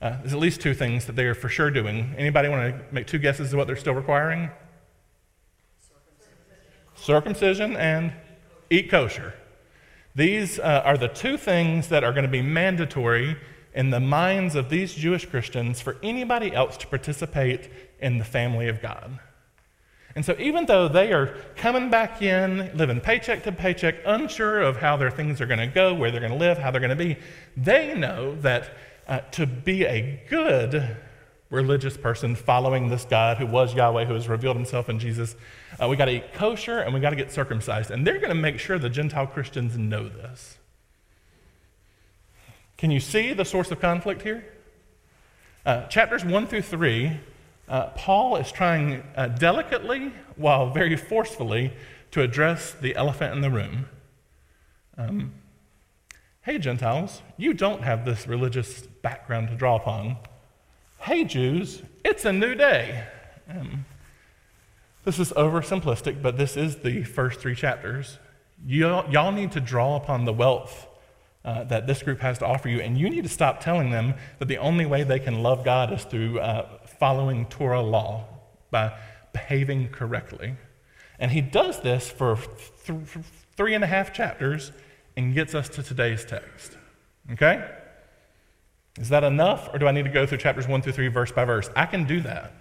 Uh, 0.02 0.18
there's 0.18 0.34
at 0.34 0.38
least 0.38 0.60
two 0.60 0.74
things 0.74 1.06
that 1.06 1.16
they 1.16 1.24
are 1.24 1.34
for 1.34 1.48
sure 1.48 1.70
doing. 1.70 2.14
Anybody 2.18 2.50
want 2.50 2.74
to 2.74 2.94
make 2.94 3.06
two 3.06 3.18
guesses 3.18 3.50
of 3.54 3.56
what 3.56 3.66
they're 3.66 3.76
still 3.76 3.94
requiring? 3.94 4.50
Circumcision, 5.80 7.72
Circumcision 7.72 7.76
and 7.78 8.12
eat 8.68 8.90
kosher. 8.90 9.32
These 10.14 10.58
uh, 10.58 10.82
are 10.84 10.98
the 10.98 11.08
two 11.08 11.38
things 11.38 11.88
that 11.88 12.04
are 12.04 12.12
going 12.12 12.26
to 12.26 12.30
be 12.30 12.42
mandatory 12.42 13.38
in 13.72 13.88
the 13.88 14.00
minds 14.00 14.56
of 14.56 14.68
these 14.68 14.92
Jewish 14.92 15.24
Christians 15.24 15.80
for 15.80 15.96
anybody 16.02 16.54
else 16.54 16.76
to 16.76 16.86
participate 16.88 17.70
in 18.00 18.18
the 18.18 18.24
family 18.24 18.68
of 18.68 18.82
God. 18.82 19.18
And 20.16 20.24
so, 20.24 20.34
even 20.38 20.66
though 20.66 20.88
they 20.88 21.12
are 21.12 21.36
coming 21.56 21.88
back 21.88 22.20
in, 22.20 22.76
living 22.76 23.00
paycheck 23.00 23.44
to 23.44 23.52
paycheck, 23.52 23.96
unsure 24.04 24.60
of 24.60 24.76
how 24.76 24.96
their 24.96 25.10
things 25.10 25.40
are 25.40 25.46
going 25.46 25.60
to 25.60 25.68
go, 25.68 25.94
where 25.94 26.10
they're 26.10 26.20
going 26.20 26.32
to 26.32 26.38
live, 26.38 26.58
how 26.58 26.70
they're 26.70 26.80
going 26.80 26.90
to 26.90 26.96
be, 26.96 27.16
they 27.56 27.94
know 27.94 28.34
that 28.40 28.76
uh, 29.06 29.20
to 29.32 29.46
be 29.46 29.84
a 29.84 30.22
good 30.28 30.96
religious 31.50 31.96
person 31.96 32.34
following 32.34 32.88
this 32.88 33.04
God 33.04 33.36
who 33.36 33.46
was 33.46 33.74
Yahweh, 33.74 34.04
who 34.04 34.14
has 34.14 34.28
revealed 34.28 34.56
himself 34.56 34.88
in 34.88 34.98
Jesus, 34.98 35.36
uh, 35.80 35.88
we 35.88 35.96
got 35.96 36.06
to 36.06 36.12
eat 36.12 36.32
kosher 36.32 36.78
and 36.78 36.94
we 36.94 37.00
got 37.00 37.10
to 37.10 37.16
get 37.16 37.32
circumcised. 37.32 37.90
And 37.90 38.06
they're 38.06 38.18
going 38.18 38.30
to 38.30 38.34
make 38.34 38.58
sure 38.58 38.78
the 38.78 38.88
Gentile 38.88 39.26
Christians 39.26 39.76
know 39.76 40.08
this. 40.08 40.58
Can 42.78 42.90
you 42.90 43.00
see 43.00 43.32
the 43.32 43.44
source 43.44 43.70
of 43.70 43.80
conflict 43.80 44.22
here? 44.22 44.44
Uh, 45.66 45.86
chapters 45.88 46.24
1 46.24 46.46
through 46.46 46.62
3, 46.62 47.20
uh, 47.70 47.86
Paul 47.94 48.36
is 48.36 48.50
trying 48.50 49.04
uh, 49.16 49.28
delicately, 49.28 50.12
while 50.34 50.70
very 50.70 50.96
forcefully, 50.96 51.72
to 52.10 52.20
address 52.20 52.72
the 52.72 52.96
elephant 52.96 53.32
in 53.32 53.40
the 53.40 53.50
room. 53.50 53.86
Um, 54.98 55.32
hey, 56.42 56.58
Gentiles, 56.58 57.22
you 57.36 57.54
don't 57.54 57.82
have 57.84 58.04
this 58.04 58.26
religious 58.26 58.82
background 58.82 59.48
to 59.48 59.54
draw 59.54 59.76
upon. 59.76 60.16
Hey, 60.98 61.24
Jews, 61.24 61.82
it's 62.04 62.24
a 62.24 62.32
new 62.32 62.56
day. 62.56 63.04
Um, 63.48 63.86
this 65.04 65.20
is 65.20 65.32
oversimplistic, 65.32 66.20
but 66.20 66.36
this 66.36 66.56
is 66.56 66.78
the 66.78 67.04
first 67.04 67.38
three 67.38 67.54
chapters. 67.54 68.18
Y'all, 68.66 69.08
y'all 69.10 69.32
need 69.32 69.52
to 69.52 69.60
draw 69.60 69.96
upon 69.96 70.24
the 70.24 70.32
wealth 70.32 70.88
uh, 71.44 71.64
that 71.64 71.86
this 71.86 72.02
group 72.02 72.20
has 72.20 72.38
to 72.38 72.46
offer 72.46 72.68
you, 72.68 72.80
and 72.80 72.98
you 72.98 73.08
need 73.08 73.22
to 73.22 73.30
stop 73.30 73.60
telling 73.60 73.90
them 73.90 74.14
that 74.40 74.48
the 74.48 74.58
only 74.58 74.84
way 74.84 75.04
they 75.04 75.18
can 75.18 75.42
love 75.42 75.64
God 75.64 75.92
is 75.92 76.04
through 76.04 76.38
uh, 76.38 76.68
following 77.00 77.46
Torah 77.46 77.82
law, 77.82 78.26
by 78.70 78.96
behaving 79.32 79.88
correctly. 79.88 80.54
And 81.18 81.32
he 81.32 81.40
does 81.40 81.80
this 81.80 82.08
for, 82.08 82.38
th- 82.84 83.08
three 83.56 83.74
and 83.74 83.82
a 83.82 83.86
half 83.86 84.12
chapters 84.12 84.70
and 85.16 85.34
gets 85.34 85.54
us 85.54 85.68
to 85.70 85.82
today's 85.82 86.24
text. 86.24 86.76
Okay? 87.32 87.68
Is 88.98 89.08
that 89.08 89.24
enough, 89.24 89.68
or 89.72 89.78
do 89.78 89.86
I 89.86 89.92
need 89.92 90.04
to 90.04 90.10
go 90.10 90.26
through 90.26 90.38
chapters 90.38 90.68
1 90.68 90.82
through 90.82 90.92
3, 90.92 91.08
verse 91.08 91.32
by 91.32 91.44
verse? 91.44 91.70
I 91.74 91.86
can 91.86 92.04
do 92.04 92.20
that. 92.20 92.52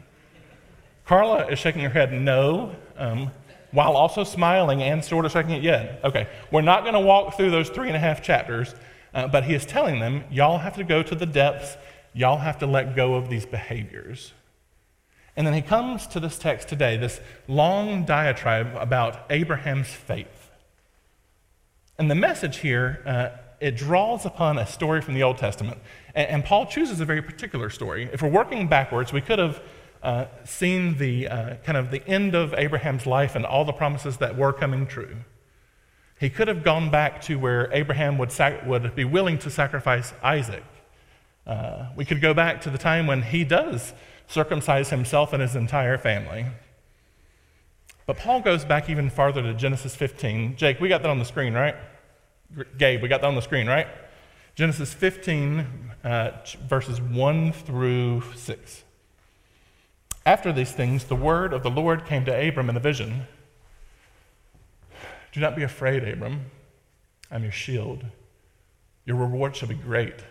Carla 1.05 1.48
is 1.48 1.60
shaking 1.60 1.81
her 1.81 1.89
head 1.89 2.13
no, 2.13 2.75
um, 2.98 3.31
while 3.72 3.96
also 3.96 4.24
smiling 4.24 4.84
and 4.84 5.03
sort 5.03 5.25
of 5.25 5.31
shaking 5.31 5.51
it 5.51 5.63
yet. 5.63 6.00
Okay, 6.03 6.27
we're 6.51 6.62
not 6.62 6.84
going 6.84 6.93
to 6.93 7.00
walk 7.00 7.36
through 7.36 7.51
those 7.51 7.69
three 7.69 7.88
and 7.88 7.96
a 7.96 8.00
half 8.00 8.22
chapters, 8.22 8.74
uh, 9.13 9.27
but 9.27 9.43
he 9.43 9.53
is 9.53 9.65
telling 9.65 10.00
them, 10.00 10.24
y'all 10.31 10.60
have 10.60 10.75
to 10.75 10.84
go 10.84 11.01
to 11.03 11.15
the 11.15 11.25
depths, 11.25 11.77
y'all 12.13 12.37
have 12.37 12.59
to 12.59 12.65
let 12.65 12.95
go 12.95 13.15
of 13.15 13.29
these 13.29 13.45
behaviors. 13.45 14.33
And 15.35 15.47
then 15.47 15.53
he 15.53 15.61
comes 15.61 16.05
to 16.07 16.19
this 16.19 16.37
text 16.37 16.67
today, 16.67 16.97
this 16.97 17.21
long 17.47 18.03
diatribe 18.03 18.75
about 18.75 19.25
Abraham's 19.29 19.87
faith. 19.87 20.51
And 21.97 22.09
the 22.09 22.15
message 22.15 22.57
here, 22.57 23.01
uh, 23.05 23.29
it 23.59 23.75
draws 23.75 24.25
upon 24.25 24.57
a 24.57 24.65
story 24.65 25.01
from 25.01 25.13
the 25.13 25.23
Old 25.23 25.37
Testament. 25.37 25.79
And, 26.15 26.27
and, 26.27 26.45
Paul 26.45 26.65
chooses 26.65 26.99
a 26.99 27.05
very 27.05 27.21
particular 27.21 27.69
story. 27.69 28.09
If 28.11 28.21
we're 28.21 28.29
working 28.29 28.67
backwards, 28.67 29.11
we 29.11 29.21
could 29.21 29.39
have 29.39 29.61
uh, 30.01 30.25
seen 30.45 30.97
the 30.97 31.27
uh, 31.27 31.55
kind 31.63 31.77
of 31.77 31.91
the 31.91 32.05
end 32.07 32.35
of 32.35 32.53
Abraham's 32.53 33.05
life 33.05 33.35
and 33.35 33.45
all 33.45 33.65
the 33.65 33.73
promises 33.73 34.17
that 34.17 34.37
were 34.37 34.53
coming 34.53 34.87
true. 34.87 35.17
He 36.19 36.29
could 36.29 36.47
have 36.47 36.63
gone 36.63 36.89
back 36.89 37.21
to 37.23 37.37
where 37.37 37.71
Abraham 37.73 38.17
would, 38.17 38.31
sac- 38.31 38.65
would 38.65 38.95
be 38.95 39.05
willing 39.05 39.37
to 39.39 39.49
sacrifice 39.49 40.13
Isaac. 40.21 40.63
Uh, 41.50 41.88
we 41.96 42.06
could 42.06 42.22
go 42.22 42.32
back 42.32 42.62
to 42.62 42.70
the 42.70 42.77
time 42.77 43.08
when 43.08 43.24
he 43.24 43.44
does 43.44 43.94
circumcise 44.27 44.91
himself 44.91 45.34
and 45.34 45.41
his 45.41 45.56
entire 45.56 45.98
family. 45.98 46.46
But 48.06 48.18
Paul 48.18 48.41
goes 48.41 48.63
back 48.63 48.88
even 48.88 49.10
farther 49.10 49.41
to 49.41 49.56
Genesis 49.56 49.96
15. 49.96 50.58
Jake, 50.58 50.79
we 50.79 50.89
got 50.89 51.01
that 51.01 51.10
on 51.10 51.18
the 51.18 51.25
screen, 51.25 51.56
right? 51.56 51.75
Gabe, 52.77 53.01
we 53.01 53.08
got 53.08 53.22
that 53.22 53.27
on 53.27 53.34
the 53.34 53.41
screen, 53.41 53.65
right? 53.65 53.88
Genesis 54.53 54.94
15, 54.94 55.65
uh, 56.03 56.32
verses 56.68 57.01
1 57.01 57.51
through 57.51 58.22
6. 58.36 58.84
After 60.27 60.53
these 60.53 60.72
things, 60.72 61.06
the 61.06 61.15
word 61.15 61.51
of 61.51 61.63
the 61.63 61.72
Lord 61.72 62.06
came 62.06 62.25
to 62.25 62.48
Abram 62.48 62.70
in 62.70 62.77
a 62.77 62.79
vision. 62.79 63.24
Do 65.32 65.39
not 65.39 65.56
be 65.56 65.63
afraid, 65.63 66.08
Abram. 66.08 66.46
I'm 67.32 67.41
your 67.41 67.51
shield. 67.51 68.06
Your 69.06 69.18
reward 69.18 69.56
shall 69.56 69.70
be 69.70 69.74
great. 69.74 70.22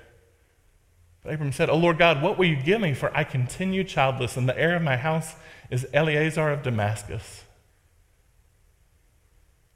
But 1.23 1.35
Abram 1.35 1.53
said, 1.53 1.69
O 1.69 1.77
Lord 1.77 1.99
God, 1.99 2.23
what 2.23 2.39
will 2.39 2.47
you 2.47 2.57
give 2.57 2.81
me? 2.81 2.95
For 2.95 3.15
I 3.17 3.25
continue 3.25 3.85
childless, 3.85 4.37
and 4.37 4.49
the 4.49 4.59
heir 4.59 4.77
of 4.77 4.83
my 4.83 4.97
house 4.97 5.35
is 5.71 5.87
Eliezer 5.93 6.51
of 6.51 6.63
Damascus. 6.63 7.45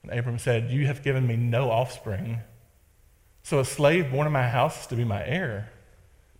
And 0.02 0.18
Abram 0.18 0.38
said, 0.38 0.70
You 0.70 0.86
have 0.86 1.02
given 1.02 1.26
me 1.26 1.36
no 1.36 1.70
offspring. 1.70 2.40
So 3.42 3.58
a 3.58 3.64
slave 3.64 4.10
born 4.10 4.26
in 4.26 4.32
my 4.32 4.48
house 4.48 4.82
is 4.82 4.86
to 4.88 4.96
be 4.96 5.04
my 5.04 5.24
heir. 5.26 5.70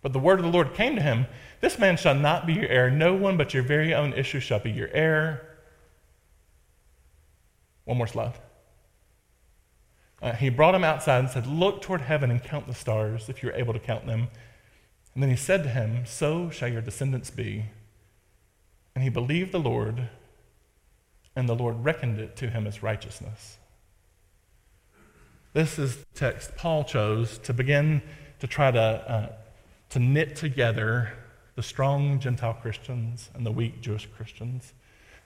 But 0.01 0.13
the 0.13 0.19
word 0.19 0.39
of 0.39 0.45
the 0.45 0.51
Lord 0.51 0.73
came 0.73 0.95
to 0.95 1.01
him 1.01 1.27
This 1.61 1.79
man 1.79 1.97
shall 1.97 2.15
not 2.15 2.45
be 2.45 2.53
your 2.53 2.67
heir. 2.67 2.89
No 2.89 3.13
one 3.13 3.37
but 3.37 3.53
your 3.53 3.63
very 3.63 3.93
own 3.93 4.13
issue 4.13 4.39
shall 4.39 4.59
be 4.59 4.71
your 4.71 4.89
heir. 4.89 5.47
One 7.85 7.97
more 7.97 8.07
slide. 8.07 8.33
Uh, 10.21 10.31
he 10.31 10.49
brought 10.49 10.73
him 10.73 10.85
outside 10.85 11.19
and 11.19 11.29
said, 11.29 11.45
Look 11.45 11.81
toward 11.81 12.01
heaven 12.01 12.31
and 12.31 12.41
count 12.41 12.67
the 12.67 12.73
stars, 12.73 13.27
if 13.27 13.43
you're 13.43 13.53
able 13.53 13.73
to 13.73 13.79
count 13.79 14.05
them. 14.05 14.29
And 15.13 15.21
then 15.21 15.29
he 15.29 15.35
said 15.35 15.63
to 15.63 15.69
him, 15.69 16.05
So 16.05 16.49
shall 16.49 16.69
your 16.69 16.81
descendants 16.81 17.29
be. 17.29 17.65
And 18.95 19.03
he 19.03 19.09
believed 19.09 19.51
the 19.51 19.59
Lord, 19.59 20.09
and 21.35 21.49
the 21.49 21.55
Lord 21.55 21.83
reckoned 21.83 22.19
it 22.19 22.35
to 22.37 22.49
him 22.49 22.67
as 22.67 22.83
righteousness. 22.83 23.57
This 25.53 25.77
is 25.77 25.97
the 25.97 26.05
text 26.15 26.55
Paul 26.55 26.83
chose 26.83 27.37
to 27.39 27.53
begin 27.53 28.01
to 28.39 28.47
try 28.47 28.71
to, 28.71 28.79
uh, 28.79 29.31
to 29.89 29.99
knit 29.99 30.35
together 30.35 31.13
the 31.55 31.63
strong 31.63 32.19
Gentile 32.19 32.55
Christians 32.55 33.29
and 33.35 33.45
the 33.45 33.51
weak 33.51 33.81
Jewish 33.81 34.07
Christians, 34.17 34.73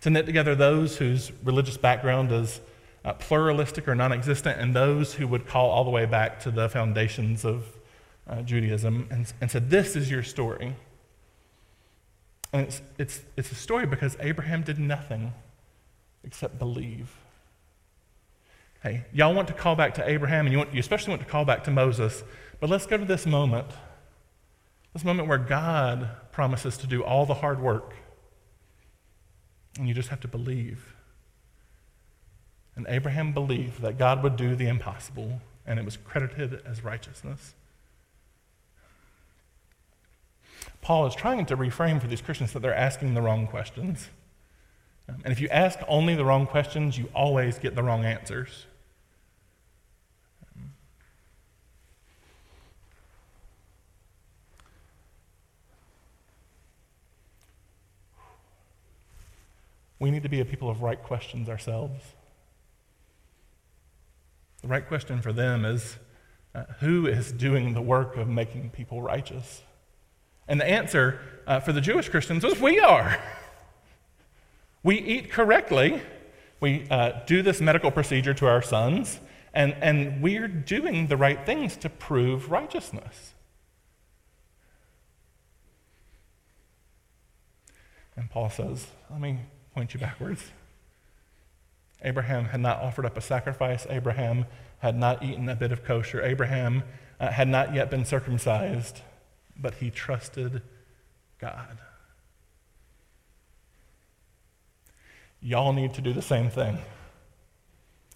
to 0.01 0.09
knit 0.09 0.25
together 0.25 0.53
those 0.53 0.97
whose 0.97 1.31
religious 1.43 1.77
background 1.77 2.31
is 2.31 2.59
uh, 3.05 3.13
pluralistic 3.13 3.87
or 3.87 3.95
non 3.95 4.11
existent, 4.11 4.59
and 4.59 4.75
those 4.75 5.13
who 5.13 5.27
would 5.27 5.47
call 5.47 5.69
all 5.69 5.85
the 5.85 5.89
way 5.89 6.05
back 6.05 6.41
to 6.41 6.51
the 6.51 6.67
foundations 6.67 7.45
of 7.45 7.65
uh, 8.27 8.41
Judaism, 8.41 9.07
and, 9.09 9.31
and 9.41 9.49
said, 9.49 9.69
This 9.69 9.95
is 9.95 10.11
your 10.11 10.23
story. 10.23 10.75
And 12.53 12.67
it's, 12.67 12.81
it's, 12.97 13.21
it's 13.35 13.51
a 13.51 13.55
story 13.55 13.85
because 13.85 14.15
Abraham 14.19 14.63
did 14.63 14.79
nothing 14.79 15.33
except 16.23 16.59
believe. 16.59 17.11
Hey, 18.83 19.05
y'all 19.11 19.33
want 19.33 19.47
to 19.47 19.53
call 19.53 19.75
back 19.75 19.95
to 19.95 20.07
Abraham, 20.07 20.45
and 20.45 20.53
you, 20.53 20.59
want, 20.59 20.73
you 20.73 20.79
especially 20.79 21.11
want 21.11 21.21
to 21.21 21.27
call 21.27 21.45
back 21.45 21.63
to 21.65 21.71
Moses, 21.71 22.23
but 22.59 22.69
let's 22.69 22.85
go 22.85 22.97
to 22.97 23.05
this 23.05 23.25
moment. 23.25 23.67
This 24.93 25.03
moment 25.03 25.27
where 25.27 25.37
God 25.37 26.09
promises 26.31 26.77
to 26.77 26.87
do 26.87 27.03
all 27.03 27.25
the 27.25 27.35
hard 27.35 27.61
work, 27.61 27.93
and 29.77 29.87
you 29.87 29.93
just 29.93 30.09
have 30.09 30.21
to 30.21 30.27
believe. 30.27 30.95
And 32.75 32.85
Abraham 32.89 33.33
believed 33.33 33.81
that 33.81 33.97
God 33.97 34.21
would 34.23 34.35
do 34.35 34.55
the 34.55 34.67
impossible, 34.67 35.41
and 35.65 35.79
it 35.79 35.85
was 35.85 35.97
credited 35.97 36.61
as 36.65 36.83
righteousness. 36.83 37.55
Paul 40.81 41.05
is 41.07 41.15
trying 41.15 41.45
to 41.47 41.57
reframe 41.57 41.99
for 42.01 42.07
these 42.07 42.21
Christians 42.21 42.53
that 42.53 42.61
they're 42.61 42.73
asking 42.73 43.13
the 43.13 43.21
wrong 43.21 43.47
questions. 43.47 44.09
Um, 45.09 45.21
and 45.23 45.31
if 45.31 45.39
you 45.39 45.47
ask 45.49 45.79
only 45.87 46.15
the 46.15 46.25
wrong 46.25 46.47
questions, 46.47 46.97
you 46.97 47.09
always 47.13 47.59
get 47.59 47.75
the 47.75 47.83
wrong 47.83 48.05
answers. 48.05 48.65
We 59.99 60.11
need 60.11 60.23
to 60.23 60.29
be 60.29 60.39
a 60.39 60.45
people 60.45 60.69
of 60.69 60.83
right 60.83 61.01
questions 61.01 61.49
ourselves. 61.49 62.03
The 64.61 64.67
right 64.67 64.87
question 64.87 65.21
for 65.21 65.33
them 65.33 65.65
is 65.65 65.97
uh, 66.53 66.63
who 66.79 67.07
is 67.07 67.31
doing 67.31 67.73
the 67.73 67.81
work 67.81 68.15
of 68.15 68.27
making 68.27 68.69
people 68.71 69.01
righteous? 69.01 69.61
And 70.47 70.59
the 70.59 70.69
answer 70.69 71.19
uh, 71.45 71.59
for 71.59 71.73
the 71.73 71.81
Jewish 71.81 72.09
Christians 72.09 72.43
was 72.43 72.59
we 72.59 72.79
are. 72.79 73.19
We 74.83 74.99
eat 74.99 75.31
correctly. 75.31 76.01
We 76.59 76.87
uh, 76.89 77.21
do 77.25 77.41
this 77.41 77.61
medical 77.61 77.91
procedure 77.91 78.33
to 78.35 78.47
our 78.47 78.61
sons, 78.61 79.19
and, 79.53 79.75
and 79.81 80.21
we're 80.21 80.47
doing 80.47 81.07
the 81.07 81.17
right 81.17 81.45
things 81.45 81.77
to 81.77 81.89
prove 81.89 82.49
righteousness. 82.49 83.33
And 88.15 88.29
Paul 88.29 88.49
says, 88.49 88.87
let 89.11 89.21
me 89.21 89.39
point 89.75 89.93
you 89.93 89.99
backwards. 89.99 90.41
Abraham 92.01 92.45
had 92.45 92.59
not 92.59 92.81
offered 92.81 93.05
up 93.05 93.17
a 93.17 93.21
sacrifice. 93.21 93.85
Abraham 93.89 94.45
had 94.79 94.97
not 94.97 95.23
eaten 95.23 95.49
a 95.49 95.55
bit 95.55 95.71
of 95.71 95.83
kosher. 95.83 96.23
Abraham 96.23 96.83
uh, 97.19 97.31
had 97.31 97.47
not 97.47 97.75
yet 97.75 97.91
been 97.91 98.05
circumcised. 98.05 99.01
But 99.59 99.75
he 99.75 99.89
trusted 99.89 100.61
God. 101.39 101.77
Y'all 105.41 105.73
need 105.73 105.93
to 105.93 106.01
do 106.01 106.13
the 106.13 106.21
same 106.21 106.49
thing. 106.49 106.79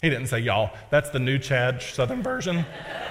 He 0.02 0.10
didn't 0.10 0.28
say 0.28 0.40
y'all. 0.40 0.72
That's 0.90 1.12
the 1.12 1.20
new 1.20 1.38
Chad 1.38 1.80
Southern 1.82 2.24
version. 2.24 2.66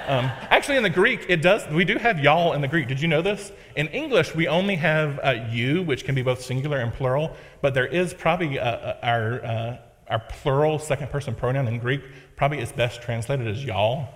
Um, 0.08 0.24
actually, 0.50 0.76
in 0.76 0.82
the 0.82 0.90
Greek, 0.90 1.26
it 1.28 1.40
does. 1.40 1.64
We 1.68 1.84
do 1.84 1.96
have 1.98 2.18
y'all 2.18 2.52
in 2.52 2.60
the 2.60 2.68
Greek. 2.68 2.88
Did 2.88 3.00
you 3.00 3.06
know 3.06 3.22
this? 3.22 3.52
In 3.76 3.86
English, 3.88 4.34
we 4.34 4.48
only 4.48 4.74
have 4.74 5.20
uh, 5.22 5.46
you, 5.50 5.84
which 5.84 6.04
can 6.04 6.16
be 6.16 6.22
both 6.22 6.42
singular 6.42 6.78
and 6.78 6.92
plural. 6.92 7.36
But 7.60 7.74
there 7.74 7.86
is 7.86 8.12
probably 8.12 8.58
uh, 8.58 8.64
uh 8.64 8.96
our 9.04 9.44
uh, 9.44 9.78
our 10.08 10.18
plural 10.18 10.80
second 10.80 11.10
person 11.10 11.36
pronoun 11.36 11.68
in 11.68 11.78
Greek. 11.78 12.02
Probably 12.34 12.58
is 12.58 12.72
best 12.72 13.02
translated 13.02 13.46
as 13.46 13.64
y'all. 13.64 14.08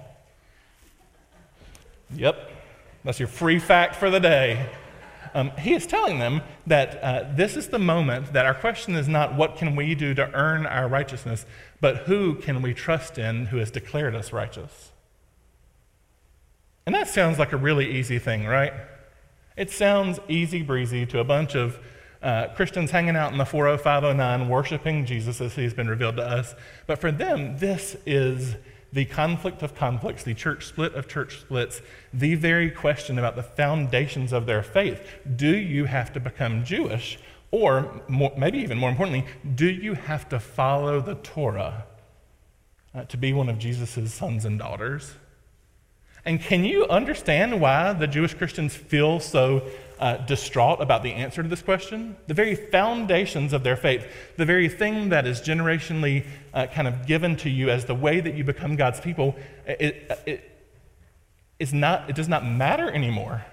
Yep, 2.17 2.51
that's 3.05 3.19
your 3.19 3.29
free 3.29 3.59
fact 3.59 3.97
for 3.97 4.11
the 4.11 4.21
day. 4.21 4.71
Um, 5.35 5.51
he 5.59 5.75
is 5.75 5.87
telling 5.87 6.19
them 6.19 6.43
that 6.67 7.03
uh, 7.03 7.25
this 7.35 7.57
is 7.57 7.69
the 7.69 7.79
moment 7.79 8.33
that 8.33 8.47
our 8.47 8.55
question 8.55 8.95
is 8.95 9.09
not 9.09 9.35
what 9.35 9.57
can 9.57 9.75
we 9.75 9.95
do 9.95 10.15
to 10.15 10.33
earn 10.33 10.65
our 10.65 10.89
righteousness, 10.89 11.45
but 11.81 11.99
who 11.99 12.37
can 12.37 12.63
we 12.63 12.73
trust 12.73 13.19
in 13.19 13.47
who 13.47 13.57
has 13.59 13.71
declared 13.71 14.15
us 14.15 14.33
righteous? 14.33 14.93
And 16.87 16.95
that 16.95 17.09
sounds 17.09 17.39
like 17.39 17.53
a 17.53 17.57
really 17.57 17.99
easy 17.99 18.19
thing, 18.19 18.47
right? 18.47 18.73
It 19.57 19.71
sounds 19.71 20.21
easy 20.29 20.63
breezy 20.63 21.05
to 21.07 21.19
a 21.19 21.25
bunch 21.25 21.55
of 21.55 21.79
uh, 22.23 22.49
Christians 22.55 22.91
hanging 22.91 23.17
out 23.17 23.33
in 23.33 23.39
the 23.39 23.45
40509 23.45 24.49
worshiping 24.49 25.05
Jesus 25.05 25.41
as 25.41 25.55
he's 25.55 25.75
been 25.75 25.89
revealed 25.89 26.17
to 26.17 26.23
us. 26.23 26.55
But 26.87 26.99
for 27.01 27.13
them, 27.13 27.59
this 27.59 27.97
is 28.07 28.57
the 28.95 29.05
conflict 29.05 29.63
of 29.63 29.75
conflicts, 29.75 30.23
the 30.23 30.35
church 30.35 30.67
split 30.67 30.95
of 30.95 31.09
church 31.09 31.41
splits, 31.41 31.83
the 32.13 32.37
very 32.37 32.71
question 32.71 33.19
about 33.19 33.35
the 33.35 33.43
foundations 33.43 34.33
of 34.33 34.47
their 34.47 34.63
faith. 34.63 35.03
Do 35.37 35.55
you 35.55 35.87
have 35.87 36.13
to 36.13 36.21
become 36.21 36.65
Jewish? 36.65 37.19
Or 37.51 38.03
more, 38.07 38.33
maybe 38.39 38.59
even 38.59 38.79
more 38.79 38.91
importantly, 38.91 39.27
do 39.55 39.67
you 39.67 39.95
have 39.95 40.29
to 40.29 40.39
follow 40.39 41.01
the 41.01 41.17
Torah 41.17 41.87
uh, 42.95 43.05
to 43.07 43.17
be 43.17 43.33
one 43.33 43.49
of 43.49 43.59
Jesus' 43.59 44.15
sons 44.15 44.45
and 44.45 44.61
daughters? 44.61 45.15
And 46.25 46.41
can 46.41 46.65
you 46.65 46.87
understand 46.87 47.61
why 47.61 47.93
the 47.95 48.07
Jewish 48.07 48.35
Christians 48.35 48.77
feel 48.77 49.19
so 49.19 49.69
uh, 49.99 50.17
distraught 50.19 50.81
about 50.81 51.03
the 51.03 51.13
answer 51.13 51.43
to 51.43 51.49
this 51.49 51.63
question? 51.63 52.17
The 52.27 52.35
very 52.35 52.55
foundations 52.55 53.53
of 53.53 53.63
their 53.63 53.77
faith, 53.77 54.07
the 54.37 54.45
very 54.45 54.69
thing 54.69 55.11
that 55.11 55.27
is 55.27 55.41
generationally 55.41 56.27
uh, 56.53 56.67
kind 56.67 56.89
of 56.89 57.07
given 57.07 57.37
to 57.37 57.51
you 57.51 57.71
as 57.71 57.85
the 57.85 57.95
way 57.95 58.21
that 58.21 58.35
you 58.35 58.45
become 58.45 58.77
God's 58.77 59.01
people, 59.01 59.37
it, 59.67 60.11
it, 60.27 60.51
is 61.59 61.73
not, 61.73 62.11
it 62.11 62.17
does 62.17 62.29
not 62.29 62.45
matter 62.45 62.91
anymore. 62.91 63.45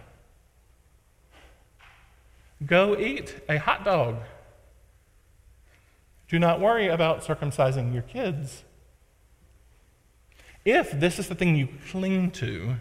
Go 2.65 2.98
eat 2.98 3.41
a 3.50 3.57
hot 3.57 3.83
dog. 3.83 4.17
Do 6.27 6.39
not 6.39 6.60
worry 6.60 6.88
about 6.88 7.24
circumcising 7.24 7.93
your 7.93 8.03
kids. 8.03 8.63
If 10.63 10.91
this 10.91 11.19
is 11.19 11.27
the 11.27 11.36
thing 11.36 11.55
you 11.55 11.67
cling 11.89 12.31
to, 12.31 12.75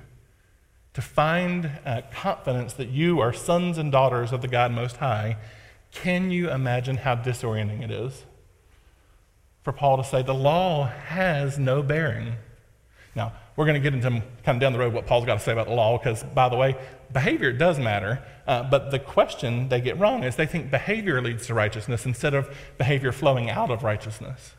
to 0.94 1.02
find 1.02 1.70
uh, 1.85 2.02
confidence 2.12 2.73
that 2.75 2.88
you 2.88 3.20
are 3.20 3.32
sons 3.32 3.78
and 3.78 3.92
daughters 3.92 4.32
of 4.32 4.42
the 4.42 4.49
God 4.49 4.73
Most 4.73 4.97
High, 4.97 5.37
can 5.92 6.30
you 6.30 6.50
imagine 6.50 6.99
how 6.99 7.16
disorienting 7.16 7.82
it 7.82 7.90
is 7.90 8.25
for 9.62 9.73
Paul 9.73 9.97
to 9.97 10.04
say 10.04 10.23
the 10.23 10.35
law 10.35 10.87
has 10.87 11.59
no 11.59 11.82
bearing? 11.82 12.35
Now, 13.14 13.32
we're 13.56 13.66
going 13.66 13.80
to 13.80 13.90
get 13.90 13.94
into 13.94 14.09
kind 14.44 14.56
of 14.56 14.61
down 14.61 14.73
the 14.73 14.78
road 14.78 14.92
what 14.92 15.06
Paul's 15.06 15.26
got 15.26 15.35
to 15.35 15.40
say 15.40 15.52
about 15.52 15.66
the 15.66 15.75
law, 15.75 15.99
because, 15.99 16.23
by 16.23 16.49
the 16.49 16.56
way, 16.56 16.76
behavior 17.12 17.52
does 17.52 17.78
matter. 17.78 18.23
Uh, 18.47 18.62
but 18.62 18.90
the 18.90 18.99
question 18.99 19.68
they 19.68 19.80
get 19.80 19.99
wrong 19.99 20.25
is 20.25 20.37
they 20.37 20.47
think 20.47 20.70
behavior 20.70 21.20
leads 21.20 21.47
to 21.47 21.54
righteousness 21.54 22.06
instead 22.06 22.35
of 22.35 22.56
behavior 22.78 23.12
flowing 23.12 23.50
out 23.50 23.71
of 23.71 23.82
righteousness. 23.82 24.54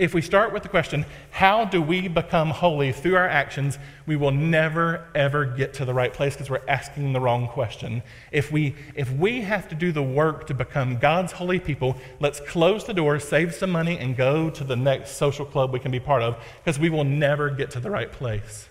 If 0.00 0.14
we 0.14 0.22
start 0.22 0.54
with 0.54 0.62
the 0.62 0.70
question, 0.70 1.04
how 1.30 1.66
do 1.66 1.82
we 1.82 2.08
become 2.08 2.48
holy 2.48 2.90
through 2.90 3.16
our 3.16 3.28
actions, 3.28 3.78
we 4.06 4.16
will 4.16 4.30
never, 4.30 5.06
ever 5.14 5.44
get 5.44 5.74
to 5.74 5.84
the 5.84 5.92
right 5.92 6.10
place 6.10 6.32
because 6.32 6.48
we're 6.48 6.66
asking 6.66 7.12
the 7.12 7.20
wrong 7.20 7.46
question. 7.46 8.02
If 8.32 8.50
we, 8.50 8.74
if 8.94 9.12
we 9.12 9.42
have 9.42 9.68
to 9.68 9.74
do 9.74 9.92
the 9.92 10.02
work 10.02 10.46
to 10.46 10.54
become 10.54 10.96
God's 10.96 11.32
holy 11.32 11.60
people, 11.60 11.98
let's 12.18 12.40
close 12.40 12.84
the 12.84 12.94
door, 12.94 13.20
save 13.20 13.54
some 13.54 13.68
money, 13.68 13.98
and 13.98 14.16
go 14.16 14.48
to 14.48 14.64
the 14.64 14.74
next 14.74 15.18
social 15.18 15.44
club 15.44 15.70
we 15.70 15.80
can 15.80 15.90
be 15.90 16.00
part 16.00 16.22
of 16.22 16.42
because 16.64 16.78
we 16.78 16.88
will 16.88 17.04
never 17.04 17.50
get 17.50 17.70
to 17.72 17.78
the 17.78 17.90
right 17.90 18.10
place. 18.10 18.70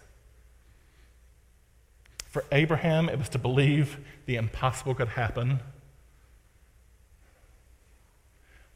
For 2.26 2.44
Abraham, 2.52 3.08
it 3.08 3.20
was 3.20 3.30
to 3.30 3.38
believe 3.38 4.00
the 4.26 4.36
impossible 4.36 4.96
could 4.96 5.10
happen. 5.10 5.60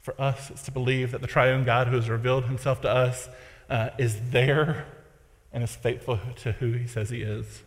For 0.03 0.19
us, 0.19 0.49
it's 0.49 0.63
to 0.63 0.71
believe 0.71 1.11
that 1.11 1.21
the 1.21 1.27
triune 1.27 1.63
God 1.63 1.87
who 1.87 1.95
has 1.95 2.09
revealed 2.09 2.43
himself 2.43 2.81
to 2.81 2.89
us 2.89 3.29
uh, 3.69 3.91
is 3.97 4.19
there 4.31 4.85
and 5.53 5.63
is 5.63 5.75
faithful 5.77 6.19
to 6.41 6.51
who 6.51 6.73
he 6.73 6.87
says 6.87 7.09
he 7.09 7.21
is. 7.21 7.63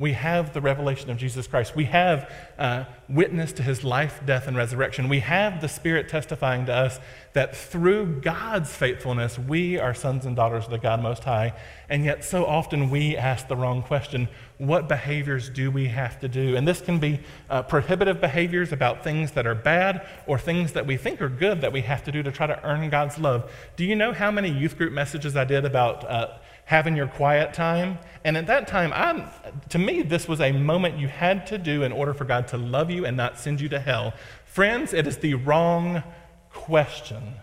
We 0.00 0.14
have 0.14 0.54
the 0.54 0.62
revelation 0.62 1.10
of 1.10 1.18
Jesus 1.18 1.46
Christ. 1.46 1.76
We 1.76 1.84
have 1.84 2.32
uh, 2.58 2.84
witness 3.06 3.52
to 3.52 3.62
his 3.62 3.84
life, 3.84 4.22
death, 4.24 4.48
and 4.48 4.56
resurrection. 4.56 5.10
We 5.10 5.20
have 5.20 5.60
the 5.60 5.68
Spirit 5.68 6.08
testifying 6.08 6.64
to 6.66 6.72
us 6.72 6.98
that 7.34 7.54
through 7.54 8.22
God's 8.22 8.74
faithfulness, 8.74 9.38
we 9.38 9.78
are 9.78 9.92
sons 9.92 10.24
and 10.24 10.34
daughters 10.34 10.64
of 10.64 10.70
the 10.70 10.78
God 10.78 11.02
Most 11.02 11.24
High. 11.24 11.52
And 11.90 12.02
yet, 12.02 12.24
so 12.24 12.46
often 12.46 12.88
we 12.88 13.14
ask 13.14 13.46
the 13.46 13.56
wrong 13.56 13.82
question 13.82 14.28
what 14.56 14.88
behaviors 14.88 15.50
do 15.50 15.70
we 15.70 15.88
have 15.88 16.18
to 16.20 16.28
do? 16.28 16.56
And 16.56 16.66
this 16.66 16.80
can 16.80 16.98
be 16.98 17.20
uh, 17.50 17.64
prohibitive 17.64 18.22
behaviors 18.22 18.72
about 18.72 19.04
things 19.04 19.32
that 19.32 19.46
are 19.46 19.54
bad 19.54 20.08
or 20.26 20.38
things 20.38 20.72
that 20.72 20.86
we 20.86 20.96
think 20.96 21.20
are 21.20 21.28
good 21.28 21.60
that 21.60 21.74
we 21.74 21.82
have 21.82 22.02
to 22.04 22.12
do 22.12 22.22
to 22.22 22.32
try 22.32 22.46
to 22.46 22.58
earn 22.64 22.88
God's 22.88 23.18
love. 23.18 23.52
Do 23.76 23.84
you 23.84 23.96
know 23.96 24.14
how 24.14 24.30
many 24.30 24.48
youth 24.48 24.78
group 24.78 24.94
messages 24.94 25.36
I 25.36 25.44
did 25.44 25.66
about? 25.66 26.08
Uh, 26.08 26.38
having 26.70 26.94
your 26.94 27.08
quiet 27.08 27.52
time. 27.52 27.98
And 28.22 28.36
at 28.36 28.46
that 28.46 28.68
time, 28.68 28.92
I, 28.94 29.28
to 29.70 29.78
me, 29.80 30.02
this 30.02 30.28
was 30.28 30.40
a 30.40 30.52
moment 30.52 31.00
you 31.00 31.08
had 31.08 31.44
to 31.48 31.58
do 31.58 31.82
in 31.82 31.90
order 31.90 32.14
for 32.14 32.24
God 32.24 32.46
to 32.48 32.56
love 32.56 32.92
you 32.92 33.04
and 33.04 33.16
not 33.16 33.36
send 33.40 33.60
you 33.60 33.68
to 33.70 33.80
hell. 33.80 34.14
Friends, 34.44 34.92
it 34.92 35.04
is 35.04 35.16
the 35.16 35.34
wrong 35.34 36.04
question. 36.52 37.34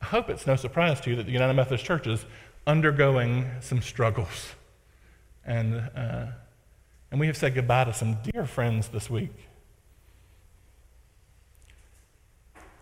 I 0.00 0.06
hope 0.06 0.30
it's 0.30 0.46
no 0.46 0.56
surprise 0.56 0.98
to 1.02 1.10
you 1.10 1.16
that 1.16 1.26
the 1.26 1.32
United 1.32 1.52
Methodist 1.52 1.84
Church 1.84 2.06
is 2.06 2.24
undergoing 2.66 3.50
some 3.60 3.82
struggles. 3.82 4.54
And, 5.44 5.74
uh, 5.94 6.28
and 7.10 7.20
we 7.20 7.26
have 7.26 7.36
said 7.36 7.54
goodbye 7.54 7.84
to 7.84 7.92
some 7.92 8.16
dear 8.32 8.46
friends 8.46 8.88
this 8.88 9.10
week. 9.10 9.47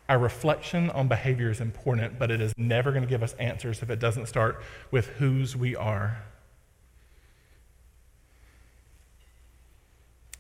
Our 0.08 0.18
reflection 0.18 0.90
on 0.90 1.08
behavior 1.08 1.50
is 1.50 1.60
important, 1.60 2.18
but 2.18 2.30
it 2.30 2.40
is 2.40 2.54
never 2.56 2.92
going 2.92 3.02
to 3.02 3.08
give 3.08 3.22
us 3.22 3.34
answers 3.34 3.82
if 3.82 3.90
it 3.90 3.98
doesn't 3.98 4.26
start 4.26 4.62
with 4.90 5.06
whose 5.06 5.56
we 5.56 5.74
are. 5.74 6.22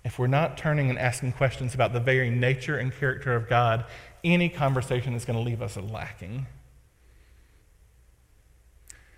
If 0.04 0.20
we're 0.20 0.28
not 0.28 0.56
turning 0.56 0.88
and 0.88 1.00
asking 1.00 1.32
questions 1.32 1.74
about 1.74 1.92
the 1.92 1.98
very 1.98 2.30
nature 2.30 2.78
and 2.78 2.94
character 2.94 3.34
of 3.34 3.48
God, 3.48 3.84
any 4.22 4.48
conversation 4.48 5.14
is 5.14 5.24
going 5.24 5.36
to 5.36 5.42
leave 5.42 5.60
us 5.60 5.76
lacking. 5.76 6.46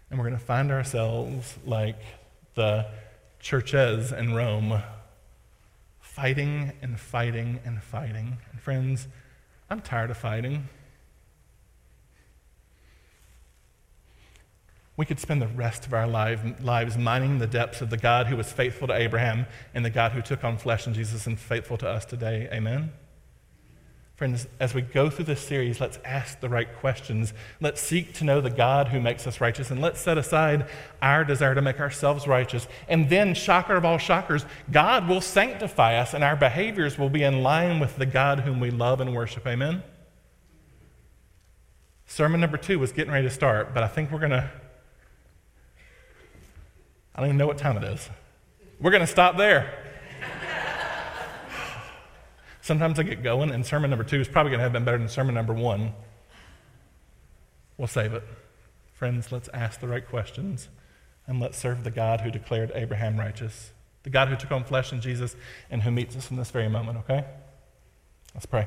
And 0.09 0.19
we're 0.19 0.25
going 0.25 0.39
to 0.39 0.45
find 0.45 0.71
ourselves 0.71 1.59
like 1.67 2.01
the 2.55 2.87
churches 3.39 4.13
in 4.13 4.33
Rome, 4.33 4.81
fighting 6.01 6.73
and 6.81 6.99
fighting 6.99 7.61
and 7.67 7.83
fighting. 7.83 8.39
And 8.51 8.59
friends, 8.59 9.09
I'm 9.71 9.81
tired 9.81 10.11
of 10.11 10.17
fighting. 10.17 10.69
We 14.97 15.05
could 15.07 15.21
spend 15.21 15.41
the 15.41 15.47
rest 15.47 15.87
of 15.87 15.95
our 15.95 16.09
lives 16.09 16.99
mining 16.99 17.39
the 17.39 17.47
depths 17.47 17.81
of 17.81 17.91
the 17.91 17.97
God 17.97 18.27
who 18.27 18.37
was 18.37 18.51
faithful 18.51 18.89
to 18.89 18.95
Abraham 18.95 19.47
and 19.73 19.85
the 19.85 19.91
God 19.91 20.13
who 20.13 20.23
took 20.23 20.43
on 20.43 20.59
flesh 20.59 20.89
in 20.89 20.95
Jesus 20.95 21.27
and 21.27 21.39
faithful 21.39 21.77
to 21.79 21.89
us 21.89 22.05
today. 22.05 22.49
Amen? 22.53 22.93
Friends, 24.19 24.49
as 24.59 24.75
we 24.75 24.83
go 24.83 25.09
through 25.11 25.27
this 25.27 25.41
series, 25.41 25.81
let's 25.81 26.01
ask 26.05 26.41
the 26.41 26.49
right 26.49 26.75
questions. 26.81 27.33
Let's 27.61 27.81
seek 27.81 28.15
to 28.15 28.25
know 28.25 28.41
the 28.41 28.51
God 28.51 28.89
who 28.89 29.01
makes 29.01 29.29
us 29.29 29.41
righteous, 29.41 29.71
and 29.71 29.81
let's 29.81 30.01
set 30.01 30.19
aside 30.19 30.67
our 31.01 31.25
desire 31.25 31.55
to 31.55 31.63
make 31.63 31.79
ourselves 31.79 32.27
righteous. 32.27 32.67
And 32.89 33.09
then, 33.09 33.33
shocker 33.33 33.77
of 33.77 33.85
all 33.85 33.97
shockers, 33.97 34.45
God 34.73 35.07
will 35.07 35.21
sanctify 35.21 35.95
us, 36.01 36.15
and 36.15 36.25
our 36.25 36.35
behaviors 36.35 36.99
will 36.99 37.11
be 37.11 37.23
in 37.23 37.45
line 37.45 37.79
with 37.79 37.95
the 37.95 38.07
God 38.07 38.41
whom 38.41 38.59
we 38.59 38.73
love 38.73 39.01
and 39.01 39.15
worship. 39.15 39.47
Amen? 39.47 39.85
Sermon 42.07 42.41
number 42.41 42.57
two 42.57 42.81
was 42.81 42.91
getting 42.91 43.13
ready 43.13 43.29
to 43.29 43.33
start, 43.33 43.73
but 43.73 43.85
I 43.85 43.87
think 43.87 44.11
we're 44.11 44.19
going 44.19 44.33
to. 44.33 44.51
I 47.15 47.21
don't 47.21 47.29
even 47.29 47.39
know 47.39 47.47
what 47.47 47.59
time 47.59 47.77
it 47.77 47.85
is. 47.85 48.11
We're 48.81 48.91
going 48.91 49.01
to 49.01 49.07
stop 49.07 49.37
there. 49.37 49.88
Sometimes 52.69 52.99
I 52.99 53.03
get 53.03 53.23
going, 53.23 53.51
and 53.51 53.65
sermon 53.65 53.89
number 53.89 54.05
two 54.05 54.21
is 54.21 54.29
probably 54.29 54.51
going 54.51 54.59
to 54.59 54.65
have 54.65 54.75
been 54.75 54.85
better 54.85 54.99
than 54.99 55.09
sermon 55.09 55.35
number 55.35 55.55
one. 55.55 55.95
We'll 57.79 57.89
save 57.89 58.13
it 58.13 58.23
Friends, 58.93 59.33
let's 59.33 59.49
ask 59.55 59.81
the 59.81 59.89
right 59.89 60.07
questions 60.07 60.69
and 61.27 61.41
let's 61.41 61.57
serve 61.57 61.83
the 61.83 61.91
God 61.91 62.21
who 62.21 62.31
declared 62.31 62.73
Abraham 62.75 63.17
righteous, 63.17 63.71
the 64.03 64.11
God 64.11 64.27
who 64.29 64.37
took 64.37 64.51
on 64.51 64.65
flesh 64.65 64.93
in 64.93 65.01
Jesus 65.01 65.35
and 65.71 65.83
who 65.83 65.93
meets 65.93 66.15
us 66.15 66.31
in 66.31 66.37
this 66.37 66.51
very 66.51 66.69
moment, 66.69 66.99
okay? 66.99 67.25
Let's 68.35 68.45
pray. 68.45 68.67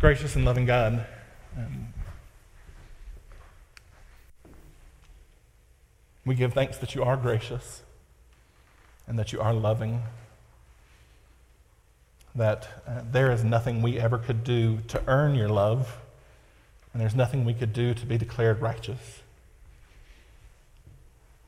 Gracious 0.00 0.36
and 0.36 0.44
loving 0.46 0.64
God, 0.64 1.04
um, 1.56 1.92
we 6.24 6.34
give 6.34 6.54
thanks 6.54 6.78
that 6.78 6.94
you 6.94 7.02
are 7.02 7.18
gracious 7.18 7.82
and 9.06 9.18
that 9.18 9.34
you 9.34 9.40
are 9.40 9.52
loving. 9.52 10.02
That 12.34 12.82
uh, 12.86 13.02
there 13.10 13.32
is 13.32 13.42
nothing 13.42 13.82
we 13.82 13.98
ever 13.98 14.18
could 14.18 14.44
do 14.44 14.78
to 14.88 15.02
earn 15.06 15.34
your 15.34 15.48
love, 15.48 15.98
and 16.92 17.02
there's 17.02 17.14
nothing 17.14 17.44
we 17.44 17.54
could 17.54 17.72
do 17.72 17.94
to 17.94 18.06
be 18.06 18.18
declared 18.18 18.60
righteous. 18.60 19.22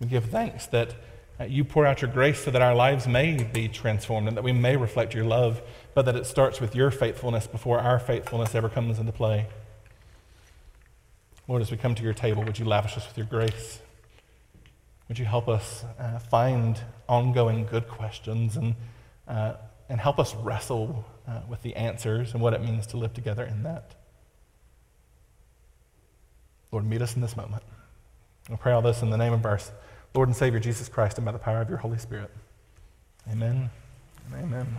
We 0.01 0.07
give 0.07 0.27
thanks 0.27 0.67
that 0.67 0.95
uh, 1.39 1.45
you 1.45 1.65
pour 1.65 1.87
out 1.87 2.03
your 2.03 2.11
grace 2.11 2.45
so 2.45 2.51
that 2.51 2.63
our 2.63 2.75
lives 2.75 3.07
may 3.07 3.43
be 3.43 3.69
transformed 3.69 4.29
and 4.29 4.37
that 4.37 4.45
we 4.45 4.53
may 4.53 4.77
reflect 4.77 5.15
your 5.15 5.25
love, 5.25 5.63
but 5.95 6.05
that 6.07 6.17
it 6.17 6.27
starts 6.27 6.61
with 6.61 6.75
your 6.75 6.91
faithfulness 6.91 7.47
before 7.47 7.81
our 7.81 7.99
faithfulness 7.99 8.55
ever 8.55 8.69
comes 8.69 8.99
into 8.99 9.13
play. 9.13 9.47
Lord, 11.49 11.63
as 11.63 11.71
we 11.71 11.77
come 11.77 11.95
to 11.95 12.03
your 12.03 12.15
table, 12.15 12.43
would 12.45 12.59
you 12.59 12.65
lavish 12.65 12.97
us 12.97 13.07
with 13.09 13.17
your 13.17 13.27
grace? 13.27 13.81
Would 15.09 15.19
you 15.19 15.25
help 15.25 15.49
us 15.49 15.85
uh, 15.99 16.19
find 16.19 16.81
ongoing 17.09 17.67
good 17.67 17.89
questions 17.89 18.57
and, 18.57 18.75
uh, 19.27 19.55
and 19.91 20.01
help 20.01 20.19
us 20.21 20.35
wrestle 20.37 21.05
uh, 21.29 21.41
with 21.49 21.61
the 21.63 21.75
answers 21.75 22.33
and 22.33 22.41
what 22.41 22.55
it 22.55 22.63
means 22.63 22.87
to 22.87 22.97
live 22.97 23.13
together 23.13 23.45
in 23.45 23.65
that? 23.65 23.95
Lord, 26.71 26.87
meet 26.87 27.03
us 27.03 27.17
in 27.17 27.21
this 27.21 27.37
moment. 27.37 27.65
I 28.51 28.57
pray 28.57 28.73
all 28.73 28.83
this 28.83 29.03
in 29.03 29.11
the 29.11 29.17
name 29.17 29.33
of 29.33 29.45
our 29.45 29.59
Lord 30.15 30.29
and 30.29 30.37
Savior 30.37 30.61
Jesus 30.61 30.89
Christ 30.89 31.19
and 31.19 31.25
by 31.25 31.33
the 31.33 31.39
power 31.39 31.61
of 31.61 31.69
your 31.69 31.79
Holy 31.79 31.99
Spirit. 31.99 32.31
Amen. 33.31 33.69
Amen. 34.33 34.77